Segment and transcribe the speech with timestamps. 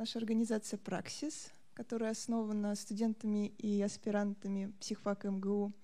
[0.00, 5.74] наша организация «Праксис», которая основана студентами и аспирантами психфака МГУ.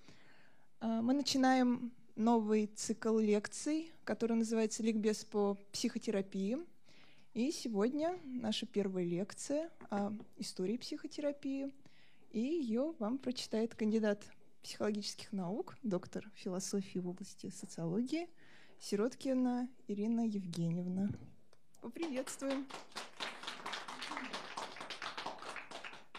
[0.79, 6.57] А, мы начинаем новый цикл лекций, который называется «Ликбез по психотерапии».
[7.35, 11.71] И сегодня наша первая лекция о истории психотерапии,
[12.31, 14.25] и ее вам прочитает кандидат
[14.63, 18.27] психологических наук, доктор философии в области социологии
[18.79, 21.11] Сироткина Ирина Евгеньевна.
[21.81, 22.65] Поприветствуем.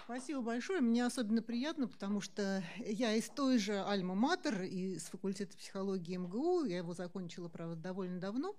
[0.09, 0.81] Спасибо большое.
[0.81, 6.65] Мне особенно приятно, потому что я из той же Альма-Матер, из факультета психологии МГУ.
[6.65, 8.57] Я его закончила, правда, довольно давно.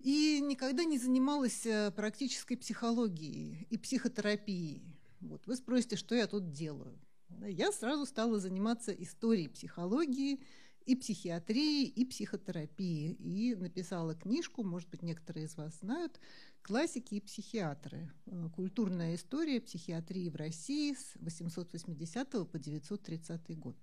[0.00, 4.82] И никогда не занималась э, практической психологией и психотерапией.
[5.22, 5.46] Вот.
[5.46, 7.00] Вы спросите, что я тут делаю.
[7.46, 10.42] Я сразу стала заниматься историей психологии,
[10.86, 13.12] и психиатрии, и психотерапии.
[13.12, 16.20] И написала книжку, может быть, некоторые из вас знают,
[16.62, 18.10] «Классики и психиатры.
[18.26, 23.76] Э, Культурная история психиатрии в России с 880 по 930 год».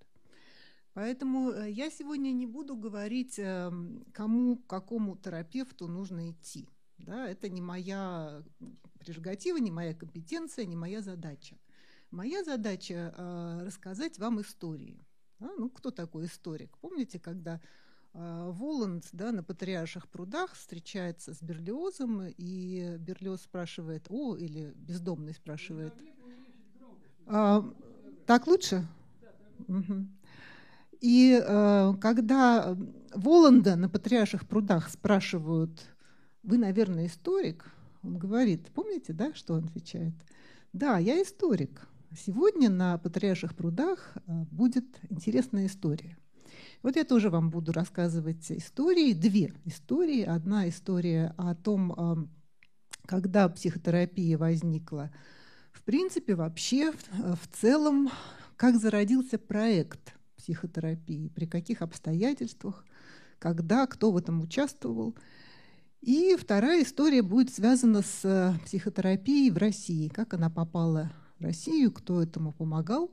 [0.93, 6.67] Поэтому э, я сегодня не буду говорить, эм, кому, какому терапевту нужно идти.
[6.97, 8.43] Да, это не моя
[8.99, 11.57] прерогатива, не моя компетенция, не моя задача.
[12.11, 15.03] Моя задача э, рассказать вам истории–
[15.41, 15.49] да?
[15.57, 16.77] Ну, кто такой историк?
[16.77, 17.59] Помните, когда
[18.13, 25.33] э, Воланд да, на Патриарших прудах встречается с Берлиозом, и Берлиоз спрашивает, о, или бездомный
[25.33, 25.93] спрашивает.
[27.25, 27.65] А,
[28.25, 28.87] так лучше?
[29.67, 30.07] Угу.
[31.01, 32.77] И э, когда
[33.13, 35.81] Воланда на Патриарших прудах спрашивают,
[36.43, 37.65] вы, наверное, историк,
[38.03, 40.13] он говорит, помните, да, что он отвечает?
[40.73, 41.87] Да, я историк.
[42.13, 46.17] Сегодня на Патриарших прудах э, будет интересная история.
[46.83, 50.23] Вот я тоже вам буду рассказывать истории, две истории.
[50.23, 52.27] Одна история о том, э,
[53.05, 55.09] когда психотерапия возникла.
[55.71, 58.09] В принципе, вообще, в целом,
[58.57, 62.85] как зародился проект психотерапии, при каких обстоятельствах,
[63.39, 65.15] когда, кто в этом участвовал.
[66.01, 71.09] И вторая история будет связана с э, психотерапией в России, как она попала
[71.41, 73.11] Россию, кто этому помогал.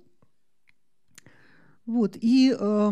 [1.87, 2.91] Вот, и э,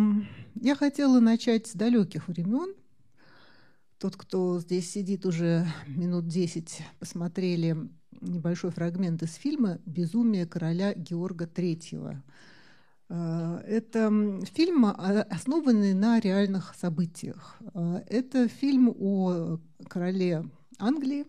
[0.54, 2.74] я хотела начать с далеких времен.
[3.98, 7.76] Тот, кто здесь сидит уже минут 10, посмотрели
[8.20, 12.22] небольшой фрагмент из фильма «Безумие короля Георга III».
[13.08, 17.58] Э, это фильм, основанный на реальных событиях.
[17.74, 19.58] Э, это фильм о
[19.88, 20.48] короле
[20.78, 21.26] Англии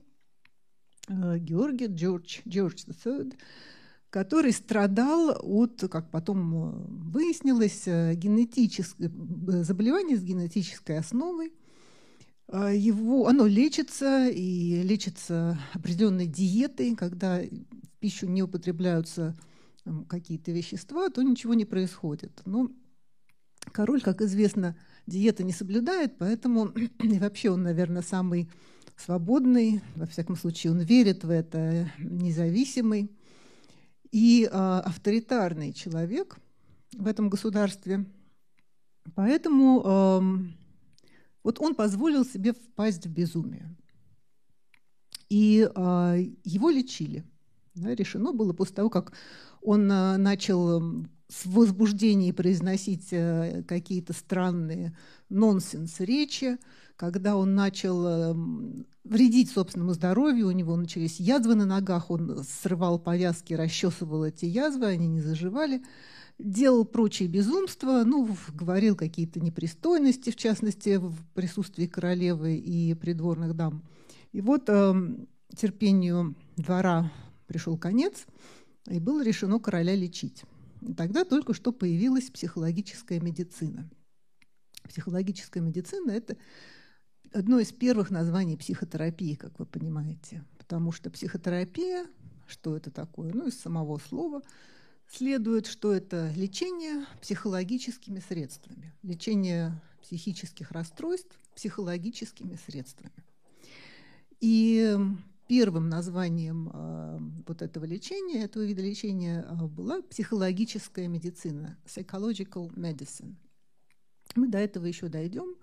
[1.07, 3.37] э, Георге Джордж, Джордж III,
[4.09, 6.71] который страдал от, как потом э,
[7.11, 11.53] выяснилось, э, генетическое э, заболевание с генетической основой.
[12.49, 19.35] Его, оно лечится и лечится определенной диетой, когда в пищу не употребляются
[20.07, 22.41] какие-то вещества, то ничего не происходит.
[22.45, 22.71] Но
[23.73, 26.67] король, как известно, диета не соблюдает, поэтому
[27.03, 28.49] и вообще он, наверное, самый
[28.95, 33.11] свободный, во всяком случае, он верит в это, независимый
[34.11, 36.37] и э, авторитарный человек
[36.93, 38.05] в этом государстве.
[39.15, 40.51] Поэтому
[41.47, 43.73] вот он позволил себе впасть в безумие.
[45.29, 47.23] И э, его лечили.
[47.73, 49.13] Да, решено было после того, как
[49.61, 54.97] он э, начал с возбуждением произносить э, какие-то странные
[55.29, 56.57] нонсенс речи,
[56.97, 62.99] когда он начал эм, вредить собственному здоровью, у него начались язвы на ногах, он срывал
[62.99, 65.83] повязки, расчесывал эти язвы, они не заживали,
[66.39, 73.83] делал прочие безумства, ну, говорил какие-то непристойности, в частности, в присутствии королевы и придворных дам.
[74.31, 74.95] И вот э,
[75.55, 77.11] терпению двора
[77.45, 78.25] пришел конец,
[78.89, 80.43] и было решено короля лечить.
[80.81, 83.87] И тогда только что появилась психологическая медицина.
[84.83, 86.37] Психологическая медицина– это
[87.33, 90.43] одно из первых названий психотерапии, как вы понимаете.
[90.57, 92.05] Потому что психотерапия,
[92.47, 93.31] что это такое?
[93.33, 94.41] Ну, из самого слова
[95.09, 103.23] следует, что это лечение психологическими средствами, лечение психических расстройств психологическими средствами.
[104.39, 104.95] И
[105.47, 113.35] первым названием э, вот этого лечения, этого вида лечения э, была психологическая медицина, psychological medicine.
[114.35, 115.55] Мы до этого еще дойдем.
[115.55, 115.57] А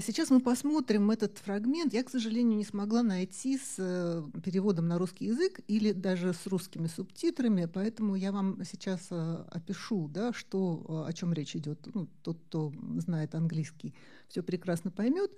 [0.00, 1.94] сейчас мы посмотрим этот фрагмент.
[1.94, 6.46] Я, к сожалению, не смогла найти с э, переводом на русский язык или даже с
[6.46, 11.78] русскими субтитрами, поэтому я вам сейчас э, опишу, да, что, э, о чем речь идет.
[11.94, 13.94] Ну, тот, кто знает английский,
[14.28, 15.30] все прекрасно поймет.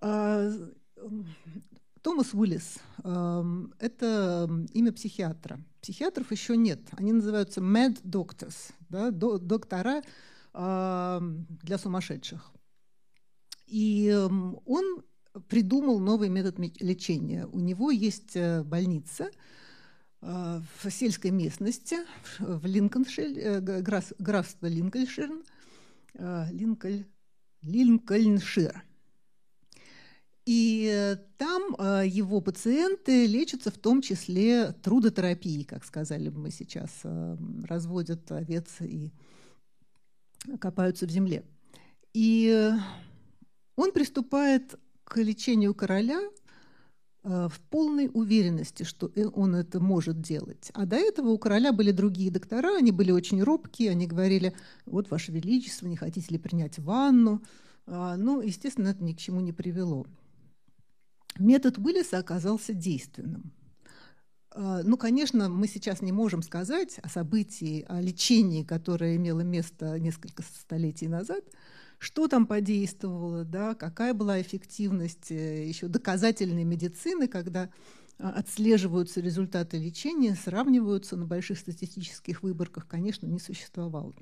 [0.00, 0.50] А,
[2.02, 5.60] Томас Уиллис эм,– это имя психиатра.
[5.80, 6.80] Психиатров еще нет.
[6.92, 10.02] Они называются mad doctors, да, доктора
[10.54, 12.52] эм, для сумасшедших.
[13.66, 14.12] И
[14.64, 15.02] он
[15.48, 17.46] придумал новый метод лечения.
[17.46, 19.30] У него есть э, больница
[20.22, 21.98] э, в сельской местности,
[22.38, 23.60] в Линкольншир,
[24.18, 25.30] графство Линкольншир,
[26.14, 27.06] Линкольн,
[27.62, 28.82] Линкольншир.
[30.46, 36.50] И э, там э, его пациенты лечатся в том числе трудотерапией, как сказали бы мы
[36.52, 39.10] сейчас, э, разводят овец и
[40.60, 41.44] копаются в земле.
[42.14, 42.70] И
[43.76, 44.74] он приступает
[45.04, 46.20] к лечению короля
[47.22, 50.70] в полной уверенности, что он это может делать.
[50.74, 55.10] А до этого у короля были другие доктора, они были очень робкие, они говорили, вот,
[55.10, 57.42] Ваше Величество, не хотите ли принять ванну?
[57.86, 60.06] А, ну, естественно, это ни к чему не привело
[61.38, 63.52] метод Уиллиса оказался действенным.
[64.50, 69.98] А, ну, конечно, мы сейчас не можем сказать о событии, о лечении, которое имело место
[69.98, 71.44] несколько столетий назад,
[71.98, 77.70] что там подействовало, да, какая была эффективность э, еще доказательной медицины, когда
[78.18, 84.14] а, отслеживаются результаты лечения, сравниваются на больших статистических выборках, конечно, не существовало.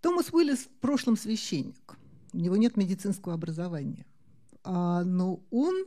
[0.00, 1.96] Томас Уиллис в прошлом священник.
[2.32, 4.06] У него нет медицинского образования–
[4.64, 5.86] а, но он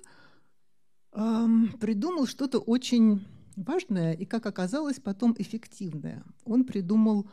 [1.79, 3.27] придумал что-то очень
[3.57, 6.23] важное и, как оказалось, потом эффективное.
[6.45, 7.29] Он придумал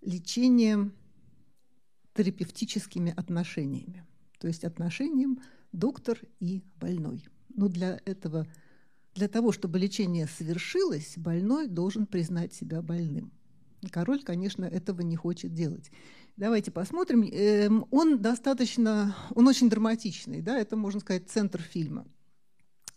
[0.00, 0.90] лечение
[2.20, 4.04] терапевтическими отношениями,
[4.38, 5.40] то есть отношением
[5.72, 7.24] доктор и больной.
[7.48, 8.46] Но для этого,
[9.14, 13.32] для того, чтобы лечение совершилось, больной должен признать себя больным.
[13.90, 15.90] Король, конечно, этого не хочет делать.
[16.36, 17.22] Давайте посмотрим.
[17.22, 22.06] Эм, он достаточно, он очень драматичный, да, это, можно сказать, центр фильма.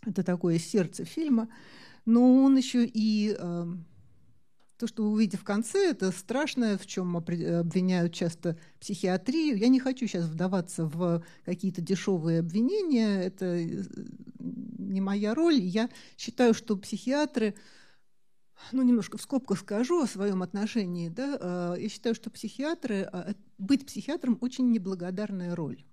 [0.04, 1.48] Это такое сердце фильма,
[2.04, 3.86] но он еще и эм,
[4.78, 9.56] то, что вы увидите в конце, это страшное, в чем обвиняют часто психиатрию.
[9.56, 13.84] Я не хочу сейчас вдаваться в какие-то дешевые обвинения, это э,
[14.38, 15.60] не моя роль.
[15.60, 17.54] Я считаю, что психиатры
[18.72, 23.34] ну, немножко в скобках скажу о своем отношении, да, а, я считаю, что психиатры, а,
[23.58, 25.84] быть психиатром очень неблагодарная роль.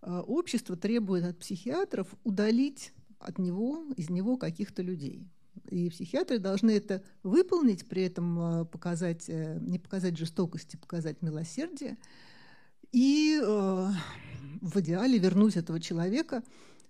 [0.00, 5.28] А, общество требует от психиатров удалить от него, из него каких-то людей.
[5.68, 11.98] И психиатры должны это выполнить, при этом показать, э, не показать жестокости, показать милосердие.
[12.92, 13.88] И э,
[14.60, 16.42] в идеале вернуть этого человека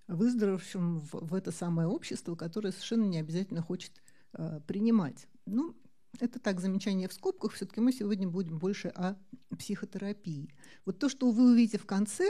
[0.07, 3.91] выздоровевшим в, в это самое общество, которое совершенно не обязательно хочет
[4.33, 5.27] Э, принимать.
[5.45, 5.75] Ну,
[6.19, 7.53] это так, замечание в скобках.
[7.53, 9.15] Все-таки мы сегодня будем больше о
[9.57, 10.53] психотерапии.
[10.85, 12.29] Вот то, что вы увидите в конце,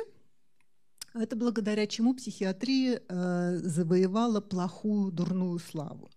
[1.22, 6.10] это благодаря чему психиатрия э, завоевала плохую, дурную славу.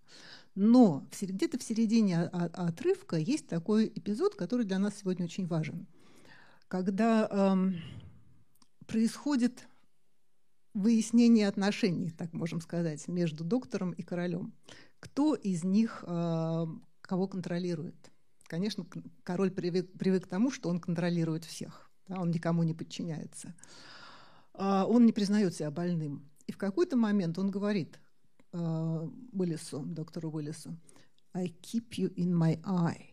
[0.54, 5.86] Но где-то в середине отрывка есть такой эпизод, который для нас сегодня очень важен.
[6.68, 7.56] Когда э,
[8.86, 9.66] происходит
[10.74, 14.52] выяснение отношений, так можем сказать, между доктором и королем.
[15.00, 16.66] Кто из них э,
[17.00, 18.10] кого контролирует?
[18.46, 18.84] Конечно,
[19.22, 21.90] король привык, привык к тому, что он контролирует всех.
[22.08, 23.54] Да, он никому не подчиняется.
[24.64, 26.28] Он не признает себя больным.
[26.46, 28.00] И в какой-то момент он говорит
[28.52, 30.76] э, Уиллису, доктору Уиллису,
[31.32, 33.06] I keep you in my eye.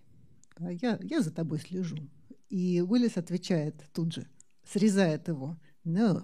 [0.59, 1.97] Я, я за тобой слежу.
[2.49, 4.27] И Уиллис отвечает тут же,
[4.63, 5.57] срезает его.
[5.85, 6.23] No,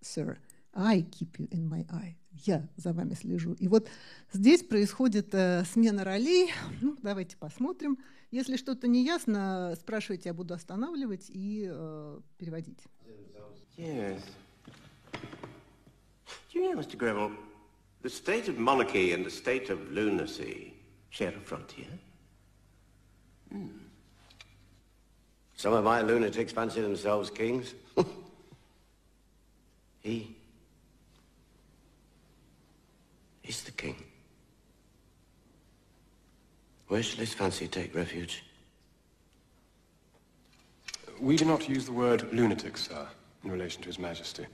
[0.00, 0.38] sir,
[0.72, 2.16] I keep you in my eye
[2.46, 3.54] я за вами слежу.
[3.54, 3.88] И вот
[4.32, 6.50] здесь происходит э, смена ролей.
[6.80, 7.98] Ну, давайте посмотрим.
[8.30, 12.80] Если что-то не ясно, спрашивайте, я буду останавливать и э, переводить.
[13.76, 14.20] Yes.
[16.54, 16.96] Do you know, Mr.
[16.96, 17.32] Greville,
[18.02, 20.72] the state of monarchy and the state of lunacy
[21.10, 21.88] share a frontier?
[23.50, 23.66] Hmm.
[25.56, 27.74] Some of my lunatics fancy themselves kings.
[30.00, 30.36] he
[33.42, 33.96] He's the king.
[36.86, 38.44] Where shall his fancy take refuge?
[41.20, 43.08] We do not use the word lunatic, sir,
[43.42, 44.46] in relation to His Majesty.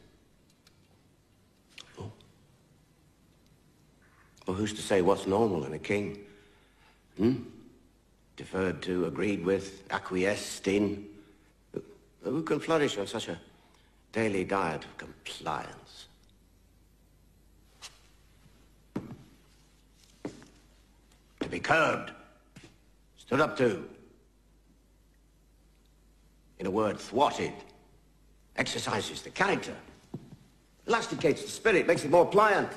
[4.47, 6.19] Well, who's to say what's normal in a king?
[7.17, 7.37] Hmm?
[8.37, 11.07] Deferred to, agreed with, acquiesced in.
[12.23, 13.39] Who can flourish on such a
[14.13, 16.07] daily diet of compliance?
[21.41, 22.13] To be curbed,
[23.19, 23.89] stood up to.
[26.59, 27.55] In a word, thwarted,
[28.57, 29.75] exercises the character
[30.91, 32.69] Elasticates the spirit, makes it more pliant.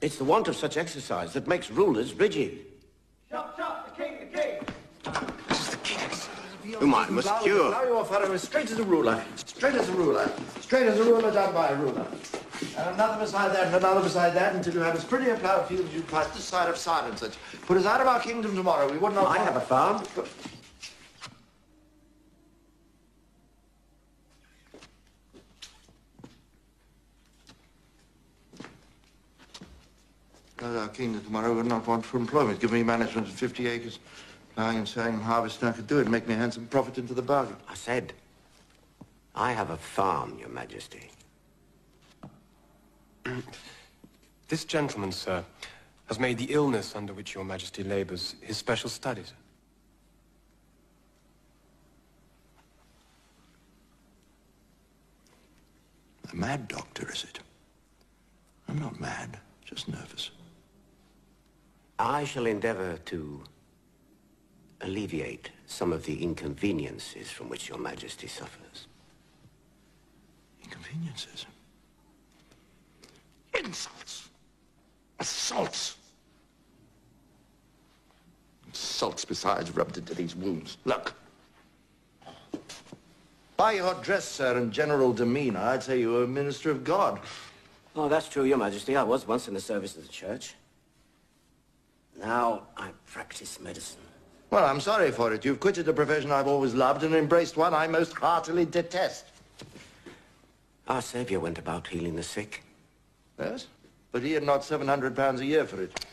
[0.00, 2.66] It's the want of such exercise that makes rulers rigid.
[3.28, 4.60] Chop, chop, the king, the king.
[5.48, 6.30] This is the king, sir.
[6.78, 7.72] Whom I must cure.
[7.72, 9.20] Now your fellow is straight as a ruler.
[9.34, 10.30] Straight as a ruler.
[10.60, 12.06] Straight as a ruler done by a ruler.
[12.76, 15.66] And another beside that, and another beside that, until you have as pretty a ploughed
[15.66, 17.20] field as you pass this side of silence.
[17.20, 18.88] That put us out of our kingdom tomorrow.
[18.88, 19.26] We would not.
[19.26, 20.04] I have a farm.
[30.60, 31.54] Out of our kingdom tomorrow.
[31.54, 32.58] Would not want for employment.
[32.58, 34.00] Give me management of 50 acres.
[34.54, 36.08] Plowing and sowing and harvesting, I could do it.
[36.08, 37.56] Make me a handsome profit into the bargain.
[37.68, 38.12] I said,
[39.36, 41.10] I have a farm, Your Majesty.
[44.48, 45.44] This gentleman, sir,
[46.06, 49.22] has made the illness under which Your Majesty labors his special study.
[56.32, 57.40] A mad doctor, is it?
[58.68, 60.30] I'm not mad, just nervous.
[61.98, 63.42] I shall endeavor to
[64.82, 68.86] alleviate some of the inconveniences from which Your Majesty suffers.
[70.62, 71.46] Inconveniences.
[73.58, 74.28] Insults.
[75.18, 75.96] Assaults.
[78.68, 80.76] Insults besides rubbed into these wounds.
[80.84, 81.14] Look.
[83.56, 87.18] By your dress, sir, and general demeanor, I'd say you were a minister of God.
[87.96, 88.94] Oh, that's true, Your Majesty.
[88.94, 90.54] I was once in the service of the church.
[92.18, 94.00] Now I practice medicine.
[94.50, 95.44] Well, I'm sorry for it.
[95.44, 99.26] You've quitted a profession I've always loved and embraced one I most heartily detest.
[100.88, 102.62] Our Saviour went about healing the sick.
[103.38, 103.66] Yes?
[104.10, 106.06] But he had not 700 pounds a year for it.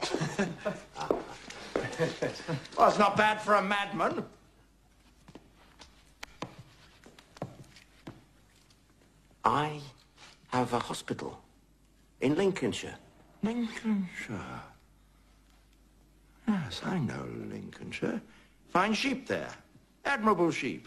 [2.76, 4.24] well, it's not bad for a madman.
[9.44, 9.78] I
[10.48, 11.38] have a hospital
[12.22, 12.94] in Lincolnshire.
[13.42, 14.62] Lincolnshire.
[16.46, 18.20] Yes, I know Lincolnshire.
[18.68, 19.50] Fine sheep there.
[20.04, 20.86] Admirable sheep.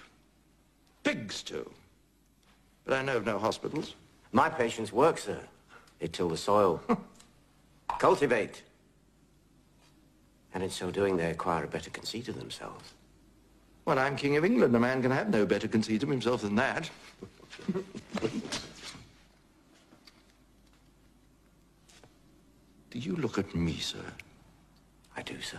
[1.03, 1.69] Pigs, too.
[2.85, 3.95] But I know of no hospitals.
[4.31, 5.39] My patients work, sir.
[5.99, 6.81] They till the soil.
[7.99, 8.61] Cultivate.
[10.53, 12.93] And in so doing, they acquire a better conceit of themselves.
[13.85, 14.75] Well, I'm King of England.
[14.75, 16.89] A man can have no better conceit of himself than that.
[22.89, 24.03] Do you look at me, sir?
[25.17, 25.57] I do, sir.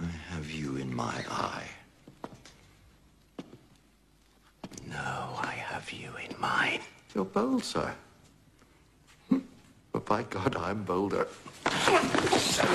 [0.00, 1.64] I have you in my eye.
[4.86, 6.80] No, I have you in mine.
[7.14, 7.90] You're bold, sir.
[9.30, 11.26] But by God, I'm bolder.
[11.64, 11.70] Do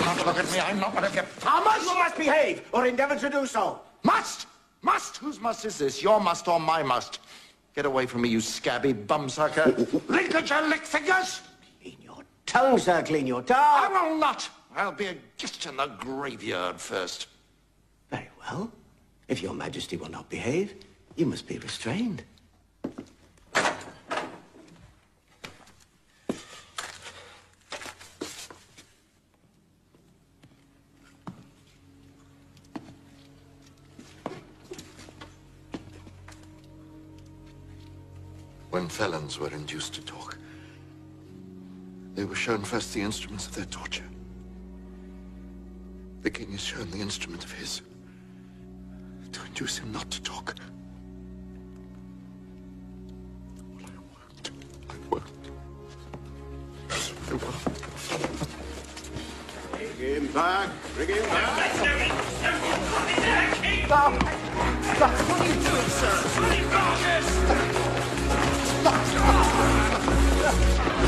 [0.06, 0.60] not look at me.
[0.60, 1.84] I'm not one of your farmers.
[1.84, 3.80] You must behave, or endeavor to do so.
[4.04, 4.48] Must!
[4.82, 5.18] Must!
[5.18, 6.02] Whose must is this?
[6.02, 7.20] Your must or my must?
[7.76, 10.10] Get away from me, you scabby bumsucker.
[10.10, 11.42] Lincolnshire lick fingers!
[12.48, 13.04] Clean your tongue, sir.
[13.04, 13.58] Clean your tongue.
[13.60, 14.12] I tongue.
[14.12, 14.50] will not.
[14.76, 17.28] I'll be a guest in the graveyard first.
[18.10, 18.72] Very well.
[19.28, 20.76] If your majesty will not behave,
[21.16, 22.24] you must be restrained.
[38.70, 40.27] When felons were induced to talk,
[42.18, 44.04] they were shown first the instruments of their torture.
[46.24, 47.84] The king is shown the instrument of his
[49.32, 50.56] to induce him not to talk.
[53.80, 54.50] I won't.
[54.90, 55.24] I won't.
[57.30, 57.56] I won't.
[59.72, 60.70] Bring him back.
[60.96, 61.68] Bring him back.
[70.90, 71.07] I'll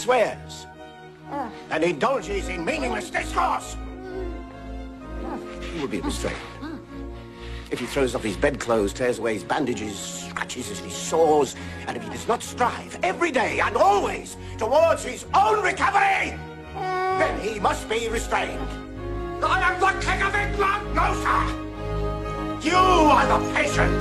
[0.00, 0.66] Swears
[1.30, 1.50] ah.
[1.70, 3.76] and indulges in meaningless discourse,
[5.60, 6.38] he will be restrained.
[6.62, 6.78] Ah.
[7.70, 11.54] If he throws off his bedclothes, tears away his bandages, scratches, he soars,
[11.86, 16.34] and if he does not strive every day and always towards his own recovery,
[16.74, 18.66] then he must be restrained.
[19.42, 21.44] I am the king of England, no sir!
[22.66, 24.00] You are the patient!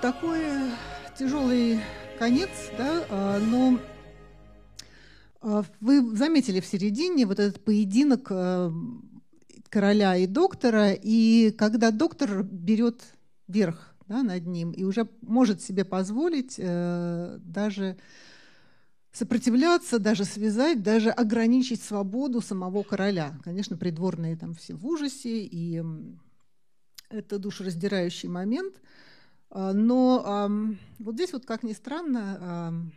[0.00, 0.40] Такой
[1.18, 1.80] тяжелый
[2.18, 3.78] конец, да, а, но
[5.42, 8.72] а, вы заметили в середине вот этот поединок а,
[9.68, 13.02] короля и доктора, и когда доктор берет
[13.46, 17.96] верх да, над ним и уже может себе позволить э, даже
[19.12, 23.38] сопротивляться, даже связать, даже ограничить свободу самого короля.
[23.44, 25.82] Конечно, придворные там все в ужасе, и
[27.08, 28.74] это душераздирающий момент.
[29.50, 30.48] А, Но
[30.98, 32.90] вот здесь вот, как ни странно,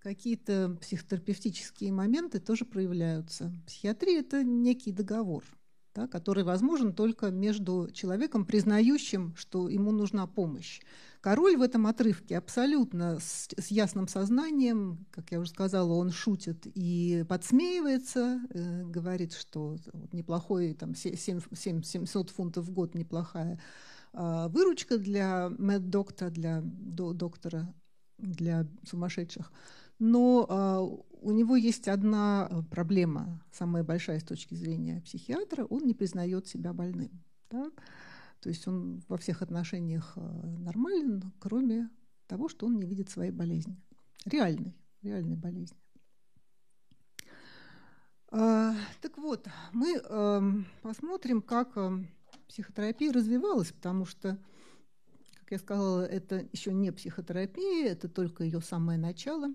[0.00, 3.52] какие-то психотерапевтические моменты тоже проявляются.
[3.66, 5.44] Психиатрия– это некий договор,
[5.94, 10.80] да, который возможен только между человеком, признающим, что ему нужна помощь.
[11.20, 16.66] Король в этом отрывке абсолютно с, с ясным сознанием, как я уже сказала, он шутит
[16.66, 23.60] и подсмеивается, э, говорит, что вот неплохой, там, 7, 7, 700 фунтов в год неплохая
[24.12, 27.72] выручка для меддоктора, для до, доктора,
[28.18, 29.52] для сумасшедших.
[29.98, 35.86] Но а, у него есть одна э, проблема, самая большая с точки зрения психиатра, он
[35.86, 37.10] не признает себя больным.
[37.50, 37.70] Да?
[38.40, 41.90] То есть он во всех отношениях э, нормален, кроме
[42.26, 43.76] того, что он не видит своей болезни.
[44.24, 45.76] Реальной, реальной болезни.
[48.32, 52.08] А, так вот, мы эм, посмотрим, как эм,
[52.50, 54.36] психотерапия развивалась, потому что,
[55.38, 59.54] как я сказала, это еще не психотерапия, это только ее самое начало.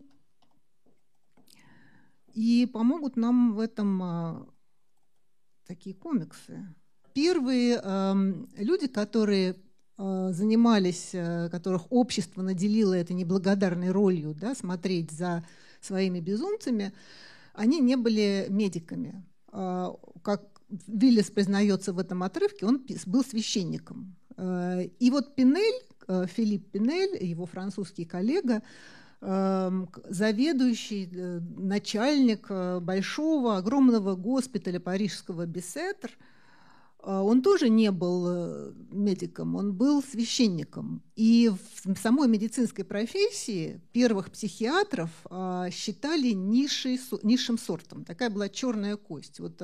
[2.33, 4.47] И помогут нам в этом а,
[5.67, 6.73] такие комиксы.
[7.13, 9.55] Первые эм, люди, которые
[9.97, 15.45] э, занимались, э, которых общество наделило этой неблагодарной ролью, да, смотреть за
[15.79, 16.93] своими безумцами,
[17.53, 19.25] они не были медиками.
[19.47, 24.15] А, Как Виллис признается в этом отрывке, он был священником.
[24.37, 28.61] Э, И вот Пинель, э, Филипп Пинель, его французский коллега,
[29.21, 32.49] эм, заведующий, э, начальник
[32.81, 36.11] большого, огромного госпиталя парижского Бесетр,
[37.07, 41.03] он тоже не был медиком, он был священником.
[41.15, 41.51] И
[41.83, 48.05] в самой медицинской профессии первых психиатров э, считали низшей низшим сортом.
[48.05, 49.39] Такая была черная кость.
[49.39, 49.61] Вот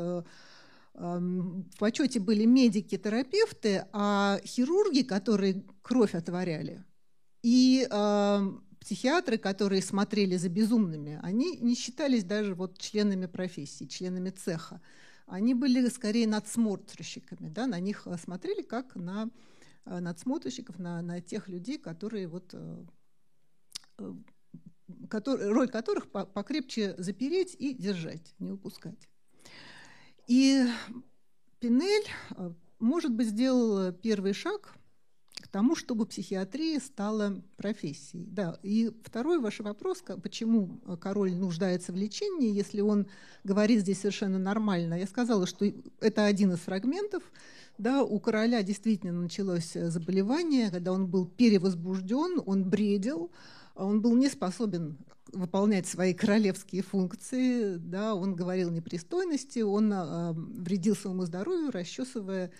[1.01, 6.83] в почете были медики-терапевты, а хирурги, которые кровь отворяли,
[7.41, 7.87] и
[8.81, 14.81] психиатры, которые смотрели за безумными, они не считались даже вот членами профессии, членами цеха.
[15.27, 19.29] Они были скорее надсмотрщиками, да, на них э, смотрели как на
[19.85, 22.85] э, надсмотрщиков, на, на тех людей, которые вот э,
[23.99, 24.13] э,
[25.25, 29.07] роль которых по- покрепче запереть и держать, не упускать.
[30.27, 30.65] И
[31.60, 32.07] Пинель,
[32.38, 34.75] э, может быть, сделал первый шаг
[35.41, 38.25] к тому, чтобы психиатрия стала профессией.
[38.27, 38.57] Да.
[38.63, 43.07] И второй ваш вопрос, почему э, король нуждается в лечении, если он
[43.43, 44.95] говорит здесь совершенно нормально.
[44.95, 45.65] Я сказала, что
[45.99, 47.23] это один из фрагментов.
[47.77, 53.31] Да, у короля действительно началось э, заболевание, когда он был перевозбужден, он бредил,
[53.75, 54.97] а он был не способен
[55.34, 62.52] выполнять свои королевские функции, да, он говорил непристойности, он э, вредил своему здоровью, расчесывая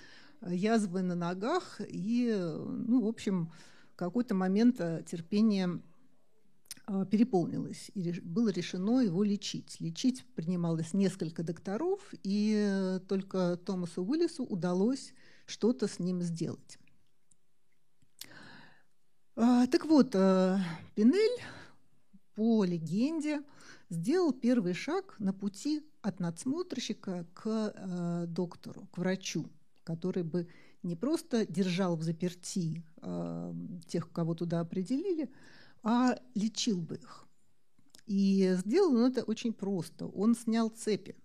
[0.42, 3.52] э, язвы на ногах, и, ну, в общем,
[3.94, 5.82] в какой-то момент э, терпение
[7.10, 9.78] переполнилось, и было решено его лечить.
[9.80, 15.14] Лечить принималось несколько докторов, и только Томасу Уиллису удалось
[15.46, 16.80] что-то с ним сделать.
[19.36, 21.40] А, Так вот, Пинель
[22.42, 23.44] по легенде,
[23.92, 29.46] сделал первый шаг на пути от надсмотрщика к э, доктору, к врачу,
[29.84, 30.48] который бы
[30.82, 33.54] не просто держал в заперти э,
[33.86, 35.30] тех, кого туда определили,
[35.84, 37.28] а лечил бы их.
[38.08, 40.08] И сделал он это очень просто.
[40.08, 41.16] Он снял цепи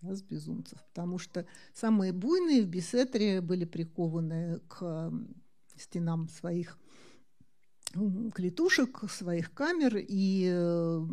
[0.00, 5.12] да, с безумцев, потому что самые буйные в Бесетре были прикованы к э,
[5.76, 6.78] стенам своих
[8.34, 11.06] клетушек, своих камер и э,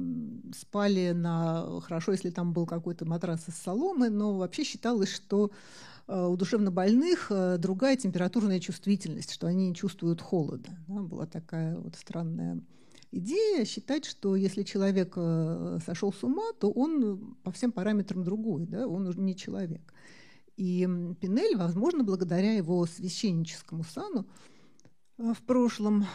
[0.55, 1.81] спали на...
[1.81, 5.51] Хорошо, если там был какой-то матрас из соломы, но вообще считалось, что
[6.07, 10.69] э, у душевнобольных э, другая температурная чувствительность, что они не чувствуют холода.
[10.87, 12.61] Да, была такая вот странная
[13.11, 15.15] идея считать, что если человек
[15.85, 19.93] сошел с ума, то он по всем параметрам другой, да, он уже не человек.
[20.55, 20.87] И
[21.19, 24.25] Пинель, возможно, благодаря его священническому сану,
[25.21, 26.05] в прошлом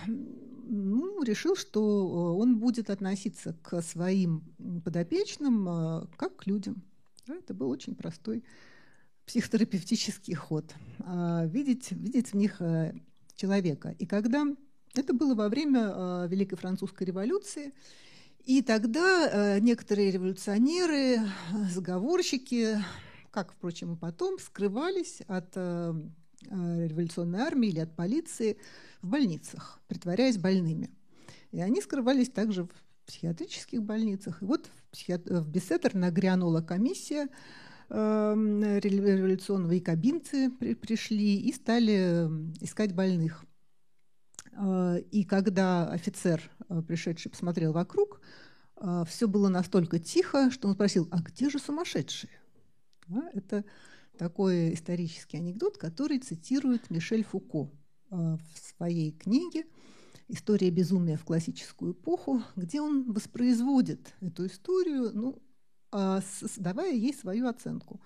[0.68, 4.42] ну, решил, что э, он будет относиться к своим
[4.84, 6.82] подопечным э, как к людям.
[7.28, 8.44] Это был очень простой
[9.26, 10.74] психотерапевтический ход.
[11.00, 12.94] А, видеть, видеть в них э,
[13.36, 13.94] человека.
[13.98, 14.44] И когда
[14.94, 17.72] это было во время Великой Французской революции,
[18.44, 21.18] и тогда некоторые революционеры,
[21.70, 22.78] заговорщики,
[23.30, 28.56] как, впрочем, и потом, скрывались от революционной армии или от полиции
[29.06, 30.90] в больницах, притворяясь больными.
[31.52, 32.70] И они скрывались также в
[33.06, 34.42] психиатрических больницах.
[34.42, 35.20] И вот в, психи...
[35.24, 37.28] в Бессетер нагрянула комиссия
[37.88, 38.34] э,
[38.82, 42.28] революционного, и кабинцы при, пришли и стали
[42.60, 43.44] искать больных.
[44.52, 48.20] Э, и когда офицер, э, пришедший, посмотрел вокруг,
[48.76, 52.32] э, все было настолько тихо, что он спросил, а где же сумасшедшие?
[53.06, 53.64] Да, это
[54.18, 57.75] такой исторический анекдот, который цитирует Мишель Фуко– Э,
[58.10, 58.40] в
[58.76, 59.64] своей книге
[60.28, 65.40] «История безумия в классическую эпоху», где он воспроизводит эту историю, ну,
[65.92, 66.20] а,
[66.56, 68.00] давая ей свою оценку.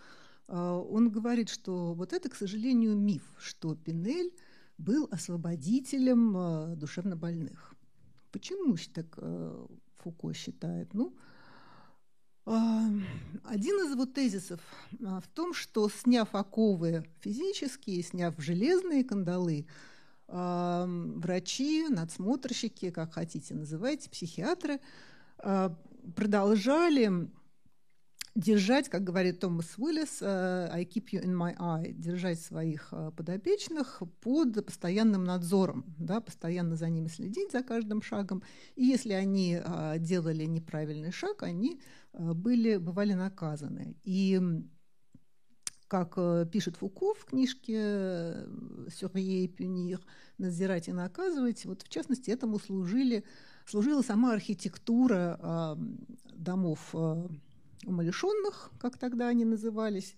[0.46, 4.32] А, он говорит, что вот это, к сожалению, миф, что Пинель
[4.76, 7.74] был освободителем э, душевнобольных.
[8.32, 9.66] Почему так э,
[9.98, 10.94] Фуко считает?
[10.94, 11.16] Ну,
[12.46, 12.86] а,
[13.44, 14.60] один из его тезисов
[14.92, 19.66] в том, что сняв оковы физические, сняв железные кандалы,
[20.32, 24.80] врачи, надсмотрщики, как хотите называйте, психиатры,
[25.38, 25.76] а,
[26.14, 27.30] продолжали
[28.34, 33.10] держать, как говорит Томас Уиллис, э, I keep you in my eye, держать своих э,
[33.16, 38.42] подопечных под постоянным надзором, да, постоянно за ними следить, за каждым шагом.
[38.76, 41.80] И если они а, делали неправильный шаг, они
[42.12, 43.96] э, были, бывали наказаны.
[44.04, 44.40] И
[45.90, 47.74] как э, пишет Фуко в книжке
[48.86, 50.00] «Surveiller и punir»,
[50.38, 53.24] «Надзирать и наказывать», вот в частности этому служили,
[53.66, 55.76] служила сама архитектура э,
[56.32, 57.26] домов э,
[57.84, 60.14] умалишенных, как тогда они назывались,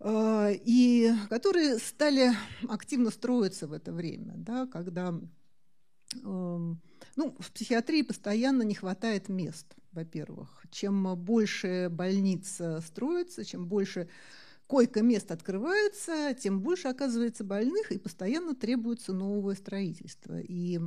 [0.00, 2.32] э, и которые стали
[2.66, 9.76] активно строиться в это время, да, когда э, ну, в психиатрии постоянно не хватает мест,
[9.92, 10.64] во-первых.
[10.70, 14.08] Чем больше больниц строится, чем больше
[14.66, 20.40] койко-мест открывается, тем больше оказывается больных, и постоянно требуется новое строительство.
[20.40, 20.80] И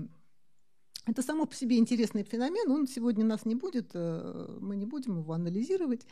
[1.06, 5.20] это само по себе интересный феномен, он сегодня нас не будет, э, мы не будем
[5.20, 6.06] его анализировать,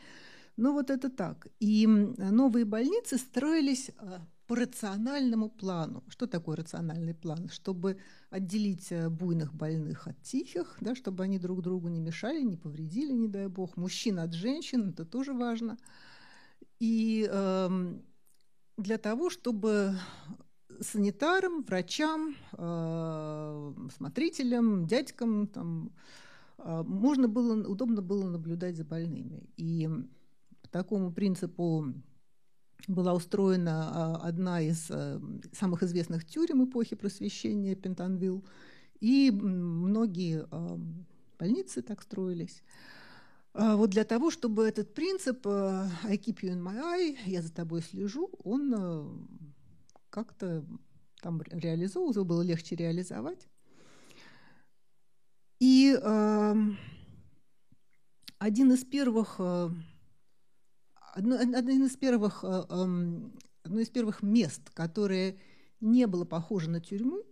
[0.56, 1.48] но вот это так.
[1.60, 6.02] И новые больницы строились э, по рациональному плану.
[6.08, 7.48] Что такое рациональный план?
[7.50, 7.98] Чтобы
[8.30, 13.12] отделить э, буйных больных от тихих, да, чтобы они друг другу не мешали, не повредили,
[13.12, 13.76] не дай бог.
[13.76, 15.76] Мужчин от женщин, это тоже важно.
[16.78, 17.94] И э,
[18.76, 19.94] для того, чтобы
[20.80, 25.92] санитарам, врачам, э, смотрителям, дядькам там,
[26.58, 29.48] э, можно было, удобно было наблюдать за больными.
[29.56, 29.88] И
[30.62, 31.94] по такому принципу
[32.88, 35.20] была устроена э, одна из э,
[35.52, 38.44] самых известных тюрем эпохи просвещения Пентанвилл,
[39.00, 40.78] и многие э,
[41.38, 42.62] больницы так строились.
[43.58, 47.40] А, вот для того, чтобы этот принцип э, «I keep you in my eye», «я
[47.40, 49.06] за тобой слежу», он э,
[50.10, 50.62] как-то
[51.22, 53.48] там реализовывался, было легче реализовать.
[55.58, 55.96] И
[58.38, 59.40] один из первых,
[61.14, 63.30] одно, один из первых, э, э,
[63.64, 65.38] одно из первых мест, которое
[65.80, 67.24] не было похоже на тюрьму,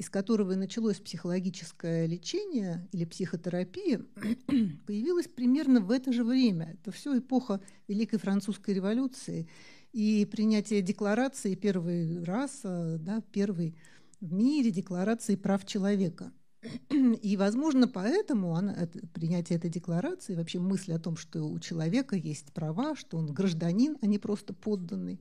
[0.00, 4.00] из которого и началось психологическое лечение или психотерапия,
[4.86, 6.78] появилась примерно в это же время.
[6.80, 9.46] Это все эпоха Великой Французской революции
[9.92, 13.76] и принятие декларации первый раз, э, да, первый
[14.22, 16.32] в мире декларации прав человека.
[16.88, 22.16] И, возможно, поэтому она, это, принятие этой декларации, вообще мысль о том, что у человека
[22.16, 25.20] есть права, что он гражданин, а не просто подданный,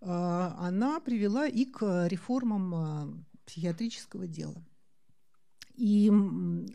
[0.00, 4.62] э, она привела и к реформам э, психиатрического дела.
[5.74, 6.12] И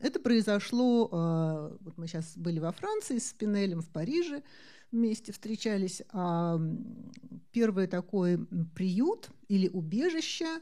[0.02, 4.44] это произошло, а, вот мы сейчас были во Франции с Пинелем в Париже,
[4.92, 6.60] вместе встречались, а
[7.52, 8.40] первый такой
[8.76, 10.62] приют или убежище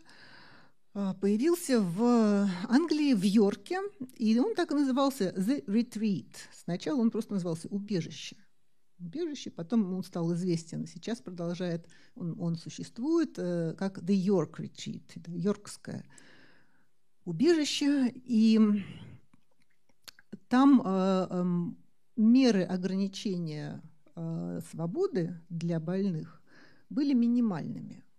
[0.94, 3.80] а, появился в Англии, в Йорке,
[4.18, 6.34] и он так и назывался «The Retreat».
[6.52, 8.36] Сначала он просто назывался «Убежище».
[9.02, 15.04] Убежище, потом он стал известен, сейчас продолжает, он, он существует э, как «The York Retreat»,
[15.16, 16.06] это йоркское
[17.26, 18.60] убежище, и
[20.48, 21.44] там э, э,
[22.16, 23.82] меры ограничения
[24.16, 26.42] э, свободы для больных
[26.90, 28.04] были минимальными–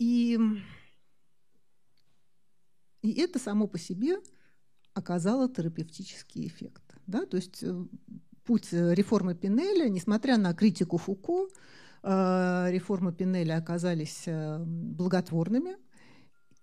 [0.00, 0.38] и,
[3.02, 4.16] и это само по себе
[4.94, 6.82] оказало терапевтический эффект.
[7.06, 7.26] Да?
[7.26, 7.84] То есть э,
[8.50, 11.46] путь реформы Пинеля, несмотря на критику Фуко,
[12.02, 15.76] э, реформы Пинеля оказались э, благотворными,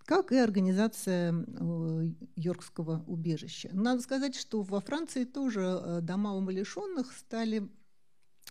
[0.04, 1.34] как и организация
[2.36, 3.70] Йоркского убежища.
[3.72, 7.70] Надо сказать, что во Франции тоже дома умалишенных стали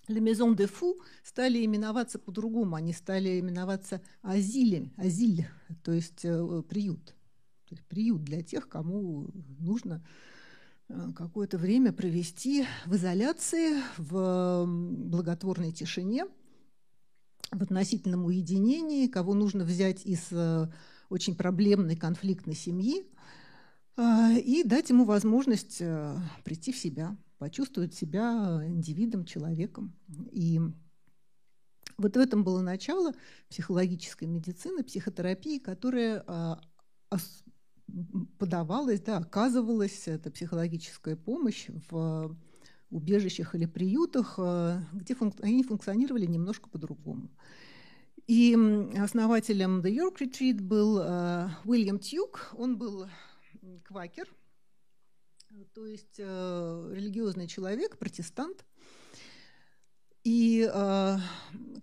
[0.09, 2.75] Le Maison de Fou стали именоваться по-другому.
[2.75, 5.47] Они стали именоваться азилем, азиль,
[5.83, 7.15] то есть э, приют.
[7.69, 10.36] То есть приют для тех, кому нужно э,
[11.15, 16.27] какое-то время провести в изоляции, в благотворной тишине,
[17.51, 20.69] в относительном уединении, кого нужно взять из э,
[21.09, 23.07] очень проблемной конфликтной семьи
[23.99, 25.79] и дать ему возможность
[26.45, 29.95] прийти в себя почувствовать себя индивидом, человеком.
[30.33, 30.61] И
[31.99, 33.13] вот в этом было начало
[33.49, 36.25] психологической медицины, психотерапии, которая
[38.39, 42.37] подавалась, да, оказывалась, эта психологическая помощь в
[42.91, 45.35] убежищах или приютах, а, где функ...
[45.43, 47.31] они функционировали немножко по-другому.
[48.27, 48.57] И
[48.99, 53.07] основателем The York Retreat был uh, Уильям Тьюк, он был
[53.85, 54.27] квакер,
[55.75, 58.65] то есть э, религиозный человек, протестант.
[60.25, 61.17] И э,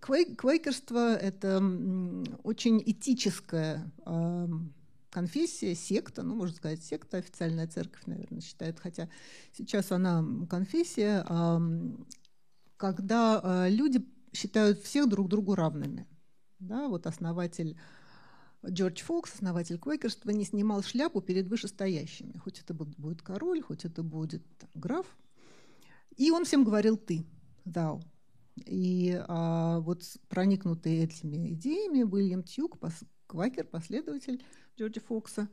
[0.01, 1.57] квейкерство– это
[2.43, 4.47] очень этическая э,
[5.13, 9.07] конфессия, секта, ну, можно сказать, секта, официальная церковь, наверное, считает, хотя
[9.51, 11.23] сейчас она конфессия,
[12.77, 16.07] когда э, люди считают всех друг другу равными.
[16.57, 17.77] Да, вот основатель
[18.65, 22.37] Джордж Фокс, основатель квекерства, не снимал шляпу перед вышестоящими.
[22.37, 25.05] Хоть это будет король, хоть это будет граф.
[26.17, 27.25] И он всем говорил «ты»,
[27.65, 28.01] «thou».
[28.55, 32.79] И а, вот проникнутый этими идеями Уильям Тьюк,
[33.33, 34.43] квакер, последователь
[34.77, 35.49] Джорджа Фокса,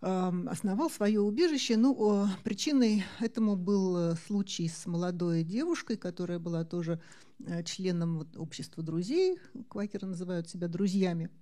[0.00, 1.76] а, основал свое убежище.
[1.76, 7.00] Ну, причиной этому был случай с молодой девушкой, которая была тоже
[7.40, 9.38] э, членом общества друзей.
[9.68, 11.28] Квакеры называют себя друзьями–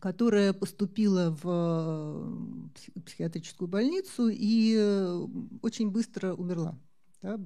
[0.00, 5.26] которая поступила в э, психиатрическую больницу и э,
[5.62, 6.78] очень быстро умерла
[7.22, 7.40] да,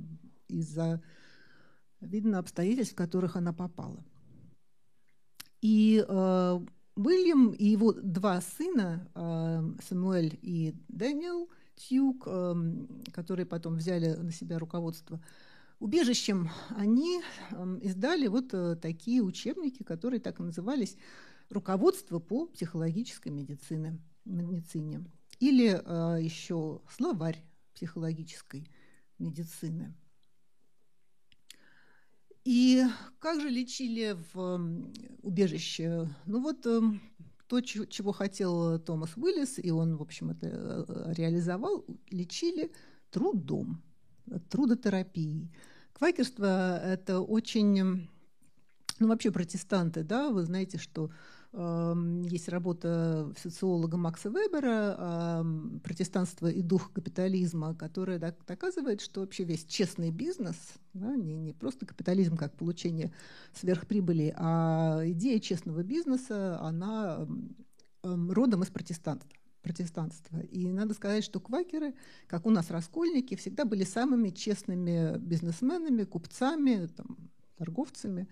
[0.48, 1.02] из-за,
[2.00, 4.04] видно, обстоятельств, в которых она попала.
[5.60, 6.60] И э,
[6.94, 12.54] Уильям и его два сына, э, Самуэль и Дэниел Тьюк, э,
[13.12, 15.20] которые потом взяли на себя руководство
[15.82, 20.96] убежищем, они э, издали вот э, такие учебники, которые так и назывались
[21.50, 25.04] руководство по психологической медицине, медицине.
[25.40, 27.42] Или э, еще словарь
[27.74, 28.68] психологической
[29.18, 29.94] медицины.
[32.44, 32.84] И
[33.20, 34.60] как же лечили в
[35.22, 36.08] убежище?
[36.26, 36.80] Ну вот э,
[37.46, 40.46] то, чего хотел Томас Уиллис, и он, в общем, это
[40.88, 42.72] э, реализовал, лечили
[43.10, 43.82] трудом,
[44.50, 45.54] трудотерапией.
[45.92, 48.08] Квакерство– это очень
[48.98, 51.10] ну, вообще протестанты, да, вы знаете, что
[51.54, 55.44] есть работа социолога Макса Вебера
[55.84, 60.56] «Протестанство и дух капитализма», которая доказывает, что вообще весь честный бизнес,
[60.94, 63.12] да, не, не просто капитализм как получение
[63.54, 67.26] сверхприбыли, а идея честного бизнеса, она
[68.02, 69.30] родом из протестанства
[69.62, 70.40] протестанства.
[70.40, 71.94] И надо сказать, что квакеры,
[72.26, 78.26] как у нас раскольники, всегда были самыми честными бизнесменами, купцами, там, торговцами.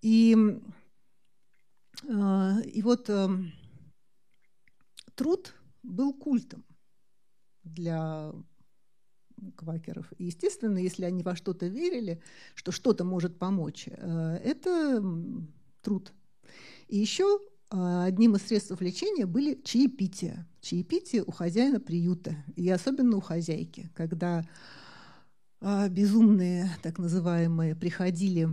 [0.00, 0.60] И
[2.06, 3.52] и вот эм,
[5.14, 6.64] труд был культом
[7.62, 8.32] для
[9.56, 10.12] квакеров.
[10.18, 12.22] Естественно, если они во что-то верили,
[12.54, 15.02] что что-то может помочь, э, это
[15.82, 16.12] труд.
[16.88, 17.40] И еще
[17.70, 20.46] а, одним из средств лечения были чаепития.
[20.60, 24.44] Чаепитие у хозяина приюта, и особенно у хозяйки, когда
[25.90, 28.48] безумные, так называемые, приходили